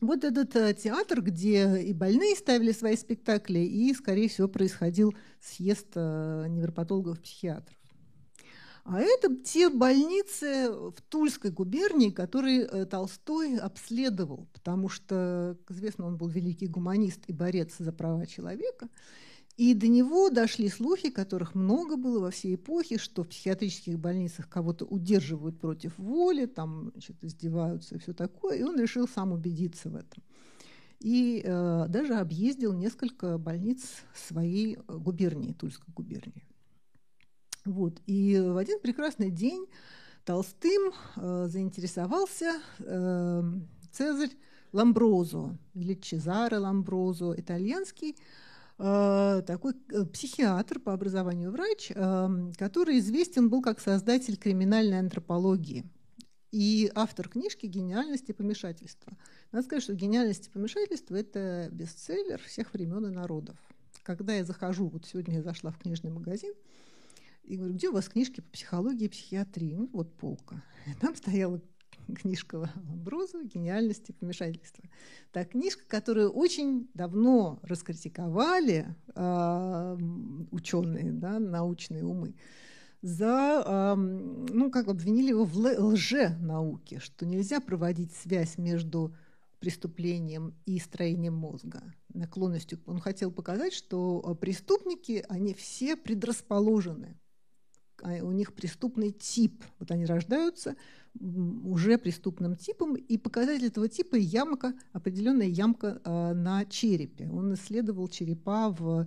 [0.00, 5.88] Вот этот э, театр, где и больные ставили свои спектакли, и, скорее всего, происходил съезд
[5.94, 7.81] э, невропатологов-психиатров.
[8.84, 16.16] А это те больницы в Тульской губернии, которые э, Толстой обследовал, потому что, известно, он
[16.16, 18.88] был великий гуманист и борец за права человека.
[19.56, 24.48] И до него дошли слухи, которых много было во всей эпохе, что в психиатрических больницах
[24.48, 28.58] кого-то удерживают против воли, там значит, издеваются и все такое.
[28.58, 30.24] И он решил сам убедиться в этом.
[31.00, 33.82] И э, даже объездил несколько больниц
[34.14, 36.46] своей э, губернии, Тульской губернии.
[37.64, 38.00] Вот.
[38.06, 39.66] И в один прекрасный день
[40.24, 43.42] Толстым э, заинтересовался э,
[43.92, 44.30] Цезарь
[44.72, 48.16] Ламброзо или Чезаре Ламброзо, итальянский
[48.78, 55.84] э, такой э, психиатр по образованию врач, э, который известен был как создатель криминальной антропологии
[56.52, 59.12] и автор книжки «Гениальность и помешательство».
[59.52, 63.56] Надо сказать, что «Гениальность и помешательство»– это бестселлер всех времен и народов.
[64.02, 66.52] Когда я захожу, вот сегодня я зашла в книжный магазин–
[67.44, 69.74] и говорю, где у вас книжки по психологии и психиатрии?
[69.74, 70.62] Ну, вот полка.
[70.86, 71.60] И там стояла
[72.14, 74.84] книжка Ламброза «Гениальность и помешательство».
[75.32, 79.98] Та книжка, которую очень давно раскритиковали э,
[80.50, 82.34] ученые, да, научные умы,
[83.02, 89.14] за, э, ну, как обвинили его в лже-науке, что нельзя проводить связь между
[89.58, 91.82] преступлением и строением мозга,
[92.12, 92.80] наклонностью.
[92.86, 97.21] Он хотел показать, что преступники, они все предрасположены а
[98.02, 99.62] у них преступный тип.
[99.78, 100.76] Вот они рождаются
[101.20, 107.28] уже преступным типом, и показатель этого типа ямка, определенная ямка э, на черепе.
[107.28, 109.06] Он исследовал черепа в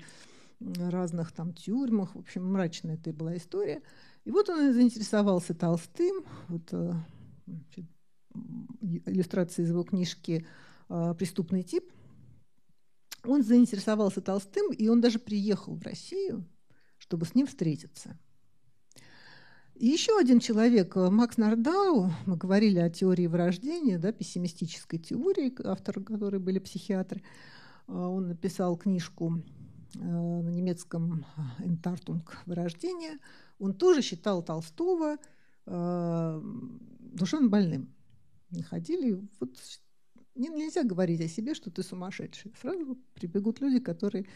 [0.59, 3.81] разных там тюрьмах, в общем, мрачная это была история.
[4.23, 6.93] И вот он заинтересовался Толстым, вот э,
[7.47, 7.85] значит,
[8.81, 10.45] иллюстрация из его книжки
[10.87, 11.91] «Преступный тип».
[13.23, 16.45] Он заинтересовался Толстым, и он даже приехал в Россию,
[16.99, 18.19] чтобы с ним встретиться–
[19.75, 25.53] и еще один человек, э, Макс Нардау, мы говорили о теории вырождения, да, пессимистической теории,
[25.67, 27.21] авторы которой были психиатры.
[27.87, 29.43] Э, он написал книжку
[29.95, 31.25] э, на немецком
[31.59, 32.37] «Энтартунг.
[32.45, 33.19] Вырождение».
[33.59, 35.17] Он тоже считал Толстого
[35.65, 37.91] душевно больным.
[38.51, 39.57] Не ходили, вот
[40.35, 42.53] нельзя говорить о себе, что ты сумасшедший.
[42.61, 44.27] Сразу прибегут люди, которые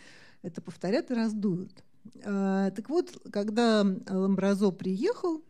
[0.41, 1.83] это повторят и раздуют.
[2.23, 5.41] А, так вот, когда Ламбразо приехал,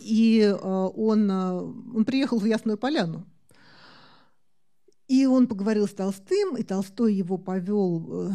[0.00, 3.24] и а, он, а, он приехал в Ясную Поляну,
[5.06, 8.30] И он поговорил с Толстым, и Толстой его повел э,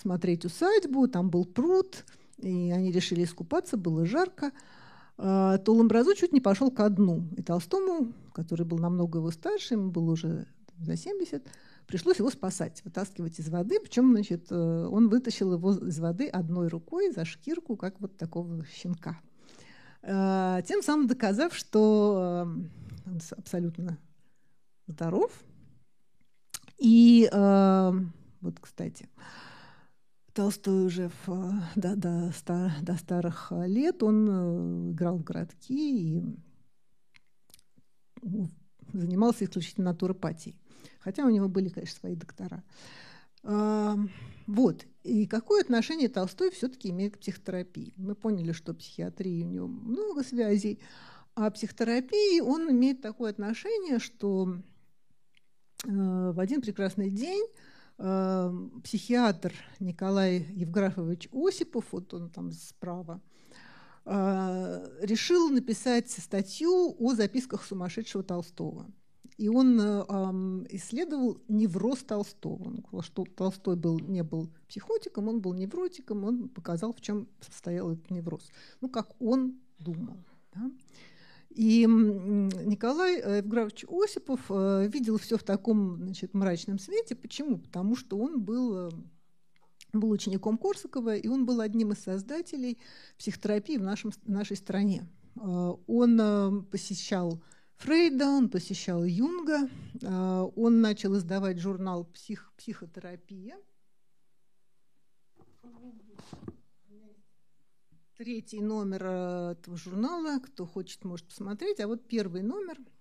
[0.00, 2.04] смотреть усадьбу, там был пруд,
[2.38, 4.52] и они решили искупаться, было жарко.
[5.16, 7.26] То Ламбразу чуть не пошел ко дну.
[7.38, 10.46] И Толстому, который был намного его старше, ему было уже
[10.78, 11.42] за 70,
[11.86, 13.80] пришлось его спасать, вытаскивать из воды.
[13.80, 18.64] Причем, значит, э, он вытащил его из воды одной рукой за шкирку, как вот такого
[18.66, 19.18] щенка.
[20.02, 23.98] А, тем самым доказав, что э, он абсолютно
[24.86, 25.32] здоров,
[26.78, 27.92] и э,
[28.40, 29.08] вот, кстати,
[30.34, 31.28] Толстой уже в,
[31.76, 36.22] э, до, стар, до старых лет он э, играл в городки и
[38.98, 40.58] занимался исключительно натуропатией.
[41.00, 42.64] Хотя у него были, конечно, свои доктора.
[43.42, 44.86] Вот.
[45.04, 47.94] И какое отношение Толстой все-таки имеет к психотерапии?
[47.96, 50.80] Мы поняли, что психиатрии у него много связей,
[51.36, 54.56] а психотерапии он имеет такое отношение, что
[55.86, 57.44] Э, в один прекрасный день
[58.84, 63.22] психиатр Николай Евграфович Осипов, вот он там справа,
[64.06, 68.86] решил написать статью о записках сумасшедшего Толстого.
[69.36, 69.78] И он
[70.70, 72.72] исследовал невроз Толстого.
[73.02, 78.10] Что Толстой был, не был психотиком, он был невротиком, он показал, в чем состоял этот
[78.10, 78.48] невроз.
[78.80, 80.24] Ну, как он думал.
[80.54, 80.70] Да?
[81.56, 87.16] И Николай э, Евграфович Осипов э, видел все в таком значит, мрачном свете.
[87.16, 87.56] Почему?
[87.56, 88.90] Потому что он был, э,
[90.00, 92.78] был учеником Корсакова, и он был одним из создателей
[93.18, 95.06] психотерапии в нашем, нашей стране.
[95.36, 97.42] Он посещал
[97.76, 99.68] Фрейда, он посещал Юнга,
[100.02, 103.56] он начал издавать журнал «Псих, «Психотерапия»,
[108.16, 110.40] третий номер э, этого журнала.
[110.40, 111.80] Кто хочет, может посмотреть.
[111.80, 112.95] А вот первый номер, э,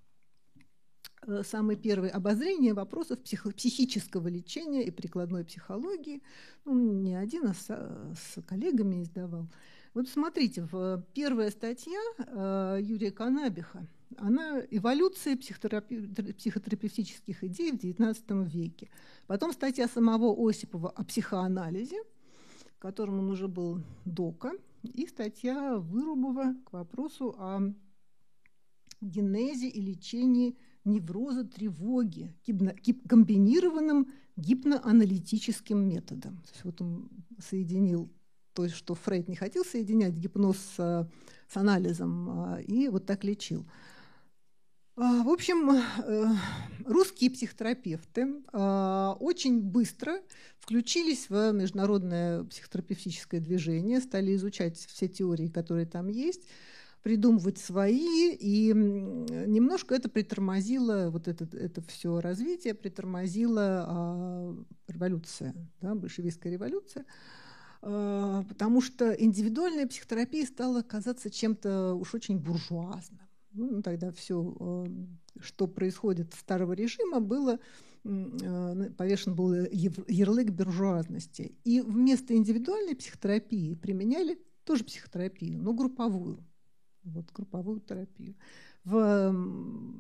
[1.44, 6.22] самый первый обозрение вопросов психо- психического лечения и прикладной психологии.
[6.66, 9.48] Ну, не один, а с, с коллегами издавал.
[9.94, 13.88] Вот смотрите, в, первая статья э, Юрия Канабиха,
[14.18, 16.08] она эволюция психотерапи...
[16.34, 18.90] психотерапевтических идей в XIX веке.
[19.28, 22.02] Потом статья самого Осипова о психоанализе,
[22.80, 24.52] которым он уже был дока–
[24.94, 27.74] и статья Вырубова к вопросу о
[29.02, 32.34] генезе и лечении невроза тревоги
[33.08, 36.38] комбинированным гипноаналитическим методом.
[36.38, 37.10] То есть вот он
[37.40, 38.12] соединил
[38.54, 41.10] то, что Фрейд не хотел соединять гипноз с,
[41.48, 43.66] с анализом, а, и вот так лечил.
[44.98, 46.26] А, в общем, э,
[46.86, 50.22] русские психотерапевты очень быстро
[50.60, 56.44] включились в международное психотерапевтическое движение, стали изучать все теории, которые там есть,
[57.06, 64.58] придумывать свои, и немножко это притормозило, вот это, это все развитие притормозило а,
[64.88, 67.06] революция, да, большевистская революция,
[67.80, 73.22] потому что индивидуальная психотерапия стала казаться чем-то уж очень буржуазным.
[73.54, 74.86] Ну, тогда все, э,
[75.42, 77.60] что происходит старого режима, было
[78.04, 81.56] э, повешен был ярлык буржуазности.
[81.66, 86.44] И вместо индивидуальной психотерапии применяли тоже психотерапию, но групповую.
[87.06, 88.36] Вот групповую терапию
[88.84, 89.34] в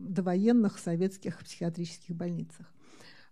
[0.10, 2.72] довоенных советских психиатрических больницах.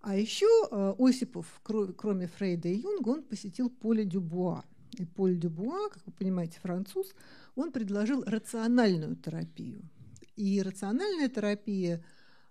[0.01, 4.63] А еще э, Осипов, кроме Фрейда и Юнга, он посетил Поле Дюбуа.
[4.97, 7.13] И Поль Дюбуа, как вы понимаете, француз,
[7.55, 9.81] он предложил рациональную терапию.
[10.35, 12.03] И рациональная терапия,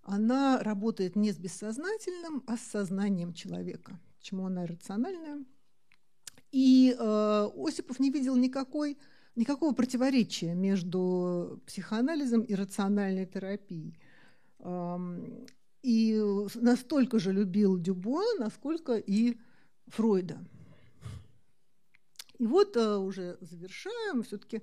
[0.02, 3.98] она работает не с бессознательным, а с сознанием человека.
[4.18, 5.44] Почему она рациональная?
[6.52, 8.96] И э, Осипов не видел никакой,
[9.34, 13.98] никакого противоречия между психоанализом и рациональной терапией.
[15.82, 16.22] И
[16.54, 19.36] настолько же любил Дюбуа, насколько и
[19.88, 20.38] Фройда.
[22.38, 24.62] И вот э, уже завершаем, все-таки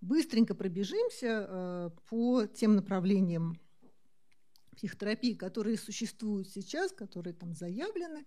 [0.00, 3.56] быстренько пробежимся э, по тем направлениям
[4.76, 8.24] психотерапии, которые существуют сейчас, которые там заявлены.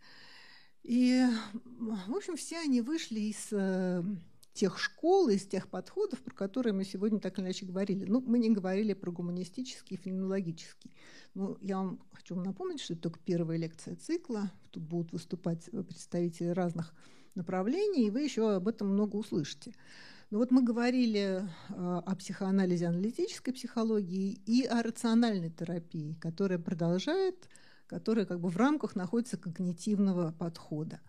[0.83, 4.03] И, в общем, все они вышли из э,
[4.53, 8.05] тех школ, из тех подходов, про которые мы сегодня так или иначе говорили.
[8.05, 10.91] Ну, мы не говорили про гуманистический и феноменологический.
[11.33, 14.51] Но я вам хочу напомнить, что это только первая лекция цикла.
[14.71, 16.93] Тут будут выступать представители разных
[17.35, 19.73] направлений, и вы еще об этом много услышите.
[20.29, 27.49] Ну вот мы говорили а, о психоанализе аналитической психологии и о рациональной терапии, которая продолжает,
[27.87, 31.01] которая как бы в рамках находится когнитивного подхода.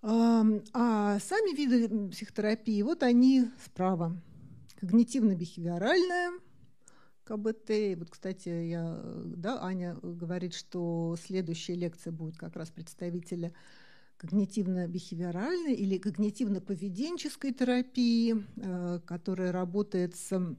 [0.00, 4.16] А сами виды психотерапии, вот они справа.
[4.80, 6.38] Когнитивно-бихевиоральная,
[7.24, 7.98] КБТ.
[7.98, 13.52] Вот, кстати, я, да, Аня говорит, что следующая лекция будет как раз представителя
[14.18, 20.56] когнитивно-бихевиоральной или когнитивно-поведенческой терапии, э, которая работает с,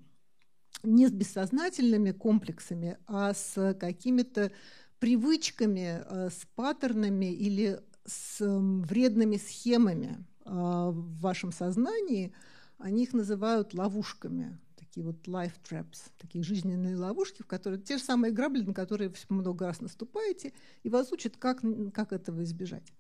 [0.84, 4.52] не с бессознательными комплексами, а с какими-то
[5.00, 12.34] привычками, э, с паттернами или с вредными схемами э, в вашем сознании.
[12.78, 18.04] Они их называют ловушками такие вот life traps, такие жизненные ловушки, в которые те же
[18.04, 20.52] самые грабли, на которые много раз наступаете,
[20.84, 21.62] и вас учат, как,
[21.94, 22.92] как этого избежать.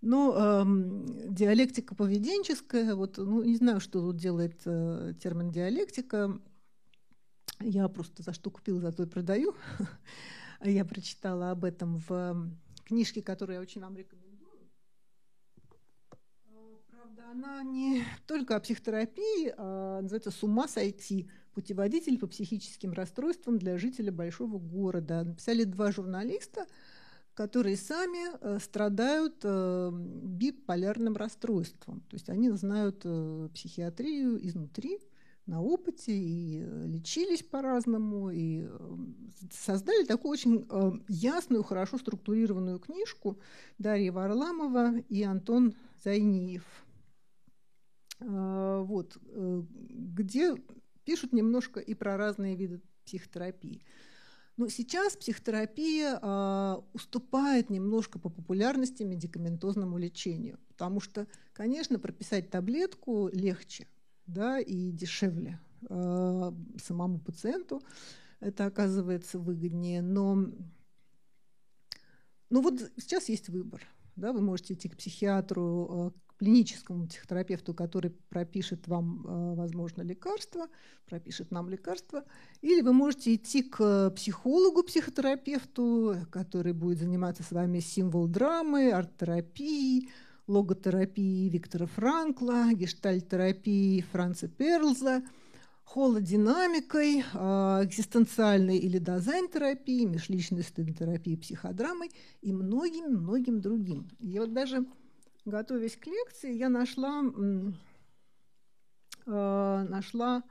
[0.00, 6.38] Но эм, диалектика поведенческая, вот, ну, не знаю, что тут делает э, термин диалектика.
[7.60, 9.54] Я просто за что купила, за то и продаю.
[10.64, 12.50] я прочитала об этом в
[12.84, 14.68] книжке, которую я очень вам рекомендую.
[16.46, 21.28] Э, правда, она не только о психотерапии, а называется «С ума сойти.
[21.54, 25.24] Путеводитель по психическим расстройствам для жителя большого города».
[25.24, 26.66] Написали два журналиста–
[27.36, 32.00] которые сами э, страдают э, биполярным расстройством.
[32.08, 34.98] То есть они знают э, психиатрию изнутри,
[35.44, 38.66] на опыте, и лечились по-разному, и
[39.52, 40.66] создали такую очень
[41.06, 43.38] ясную, хорошо структурированную книжку
[43.78, 46.64] Дарья Варламова и Антон Зайниев.
[48.18, 50.54] Вот, где
[51.04, 53.82] пишут немножко и про разные виды психотерапии.
[54.56, 63.28] Но сейчас психотерапия э, уступает немножко по популярности медикаментозному лечению, потому что, конечно, прописать таблетку
[63.32, 63.86] легче
[64.26, 66.52] да, и дешевле э,
[66.82, 67.82] самому пациенту.
[68.40, 70.00] Это оказывается выгоднее.
[70.00, 70.46] Но
[72.48, 73.86] ну вот сейчас есть выбор.
[74.16, 80.66] Да, вы можете идти к психиатру, э, клиническому психотерапевту, который пропишет вам, э, возможно, лекарство,
[81.06, 82.24] пропишет нам лекарство,
[82.60, 90.10] или вы можете идти к психологу, психотерапевту, который будет заниматься с вами символ драмы, арт-терапией,
[90.46, 95.22] логотерапией Виктора Франкла, гештальтерапией Франца Перлза,
[95.84, 102.10] холодинамикой, э, экзистенциальной или дизайн-терапией, межличностной терапией, психодрамой
[102.42, 104.10] и многим-многим другим.
[104.18, 104.84] И вот даже
[105.46, 107.22] готовясь к лекции, я нашла,
[109.26, 110.42] э, нашла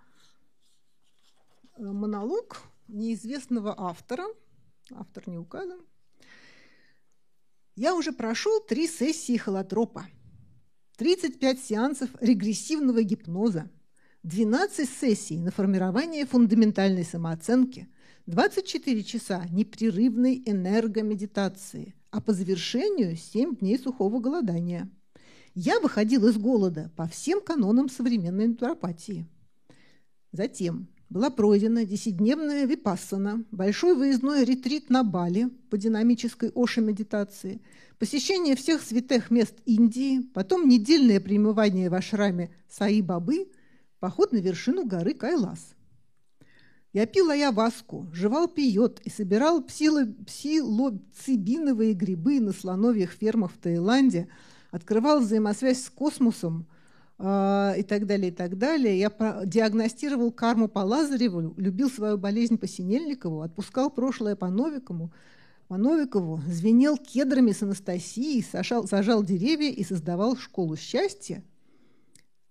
[1.77, 4.25] э, монолог неизвестного автора,
[4.91, 5.81] автор не указан.
[7.75, 10.07] Я уже прошел три сессии холотропа,
[10.97, 13.69] 35 сеансов регрессивного гипноза,
[14.23, 17.89] 12 сессий на формирование фундаментальной самооценки,
[18.27, 24.89] 24 часа непрерывной энергомедитации– а по завершению 7 дней сухого голодания.
[25.53, 29.25] Я выходил из голода по всем канонам современной натуропатии.
[30.31, 37.61] Затем была пройдена десятидневная випассана, большой выездной ретрит на Бали по динамической оши-медитации,
[37.99, 43.51] посещение всех святых мест Индии, потом недельное примывание в ашраме Саи-Бабы,
[43.99, 45.74] поход на вершину горы Кайлас.
[46.95, 54.29] Я пил аяваску, жевал пиот и собирал псилоцибиновые грибы на слоновьих фермах в Таиланде,
[54.71, 56.67] открывал взаимосвязь с космосом
[57.19, 58.97] э, и так далее, и так далее.
[58.97, 59.11] Я
[59.43, 65.11] диагностировал карму по Лазареву, любил свою болезнь по Синельникову, отпускал прошлое по Новикову,
[65.67, 71.43] по Новикову, звенел кедрами с Анастасией, сажал, сажал деревья и создавал школу счастья–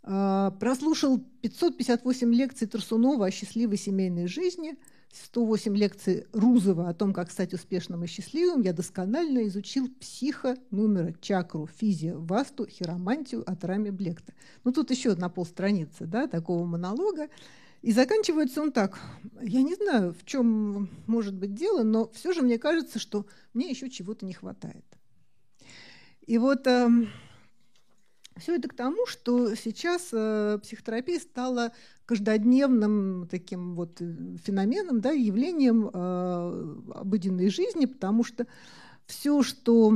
[0.05, 4.76] прослушал 558 лекций Турсунова о счастливой семейной жизни,
[5.12, 8.60] 108 лекций Рузова о том, как стать успешным и счастливым.
[8.62, 14.35] Я досконально изучил психо, номера, чакру, физию, васту, хиромантию от Рами Блекта.
[14.64, 17.28] Ну, тут еще одна полстраницы да, такого монолога.
[17.81, 18.98] И заканчивается он так.
[19.40, 23.70] Я не знаю, в чем может быть дело, но все же мне кажется, что мне
[23.70, 24.85] еще чего-то не хватает.
[26.26, 27.10] И вот эм,
[28.36, 31.73] все это к тому, что сейчас э, психотерапия стала
[32.05, 38.47] каждодневным таким вот э, феноменом, да, явлением э, обыденной жизни, потому что
[39.06, 39.93] все, что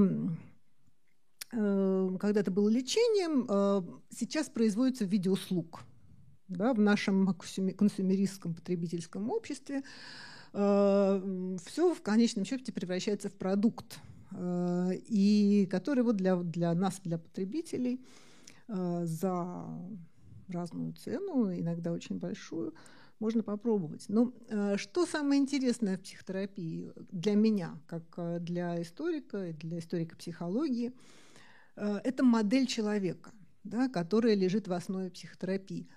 [1.51, 5.81] когда-то было лечением, сейчас производится в виде услуг.
[6.47, 9.83] Да, в нашем консумеристском потребительском обществе
[10.53, 13.99] все в конечном счете превращается в продукт,
[14.39, 18.05] и который вот для, для нас, для потребителей–
[18.69, 19.67] за
[20.49, 22.75] разную цену, иногда очень большую,
[23.19, 24.05] можно попробовать.
[24.09, 30.17] Но э, что самое интересное в психотерапии для меня, как э, для историка, для историка
[30.17, 30.93] психологии,
[31.77, 33.31] это модель человека,
[33.63, 35.89] да, которая лежит в основе психотерапии.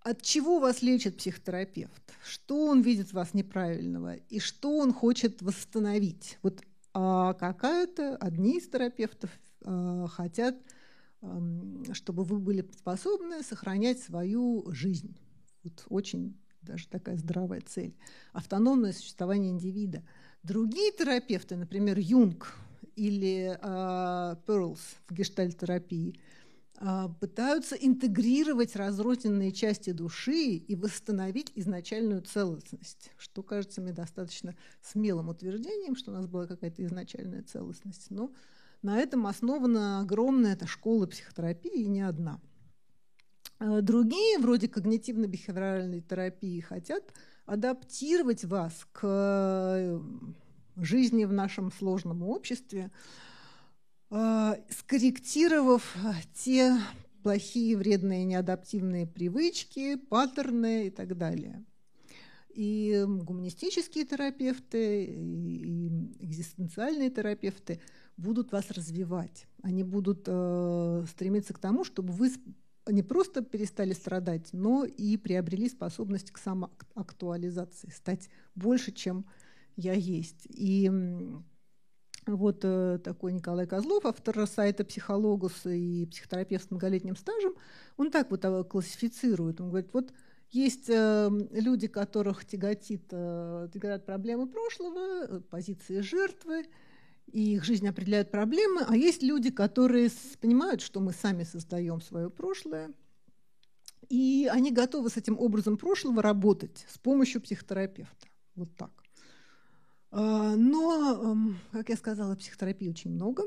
[0.00, 2.14] от чего вас лечит психотерапевт?
[2.24, 4.14] Что он видит в вас неправильного?
[4.14, 6.38] И что он хочет восстановить?
[6.42, 9.30] Вот а какая-то, одни из терапевтов
[9.64, 10.54] а, хотят,
[11.92, 15.16] чтобы вы были способны сохранять свою жизнь.
[15.62, 17.94] Вот очень даже такая здравая цель.
[18.32, 20.02] Автономное существование индивида.
[20.42, 22.54] Другие терапевты, например, Юнг
[22.96, 26.18] или э, Перлс в гештальтерапии–
[26.76, 35.28] а, пытаются интегрировать разрозненные части души и восстановить изначальную целостность, что кажется мне достаточно смелым
[35.28, 38.10] утверждением, что у нас была какая-то изначальная целостность.
[38.10, 38.32] Но
[38.84, 42.40] на этом основана огромная эта школа психотерапии, и не одна.
[43.58, 47.12] А другие, вроде когнитивно-бихевиоральной терапии, хотят
[47.46, 50.00] адаптировать вас к э,
[50.76, 52.92] жизни в нашем сложном обществе,
[54.16, 56.78] Э, скорректировав э, те
[57.24, 61.64] плохие, вредные, неадаптивные привычки, паттерны и так далее.
[62.50, 65.88] И гуманистические терапевты, и
[66.20, 67.80] экзистенциальные терапевты
[68.16, 69.46] будут вас развивать.
[69.62, 72.30] Они будут э, стремиться к тому, чтобы вы
[72.86, 79.24] не просто перестали страдать, но и приобрели способность к самоактуализации, стать больше, чем
[79.76, 80.46] я есть.
[80.50, 80.90] И
[82.26, 87.54] вот э, такой Николай Козлов, автор сайта «Психологус» и психотерапевт с многолетним стажем,
[87.96, 89.60] он так вот э, классифицирует.
[89.60, 90.12] Он говорит, вот
[90.50, 96.64] есть э, люди, которых тяготит, тяготят проблемы прошлого, позиции жертвы,
[97.26, 100.10] и их жизнь определяет проблемы, а есть люди, которые
[100.40, 102.92] понимают, что мы сами создаем свое прошлое,
[104.08, 108.26] и они готовы с этим образом прошлого работать с помощью психотерапевта.
[108.54, 108.90] Вот так.
[110.10, 113.44] А, но, эм, как я сказала, психотерапии очень много.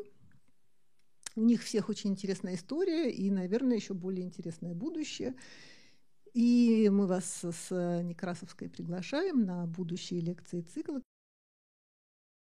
[1.36, 5.36] У них всех очень интересная история и, наверное, еще более интересное будущее.
[6.34, 11.02] И мы вас с Некрасовской приглашаем на будущие лекции цикла.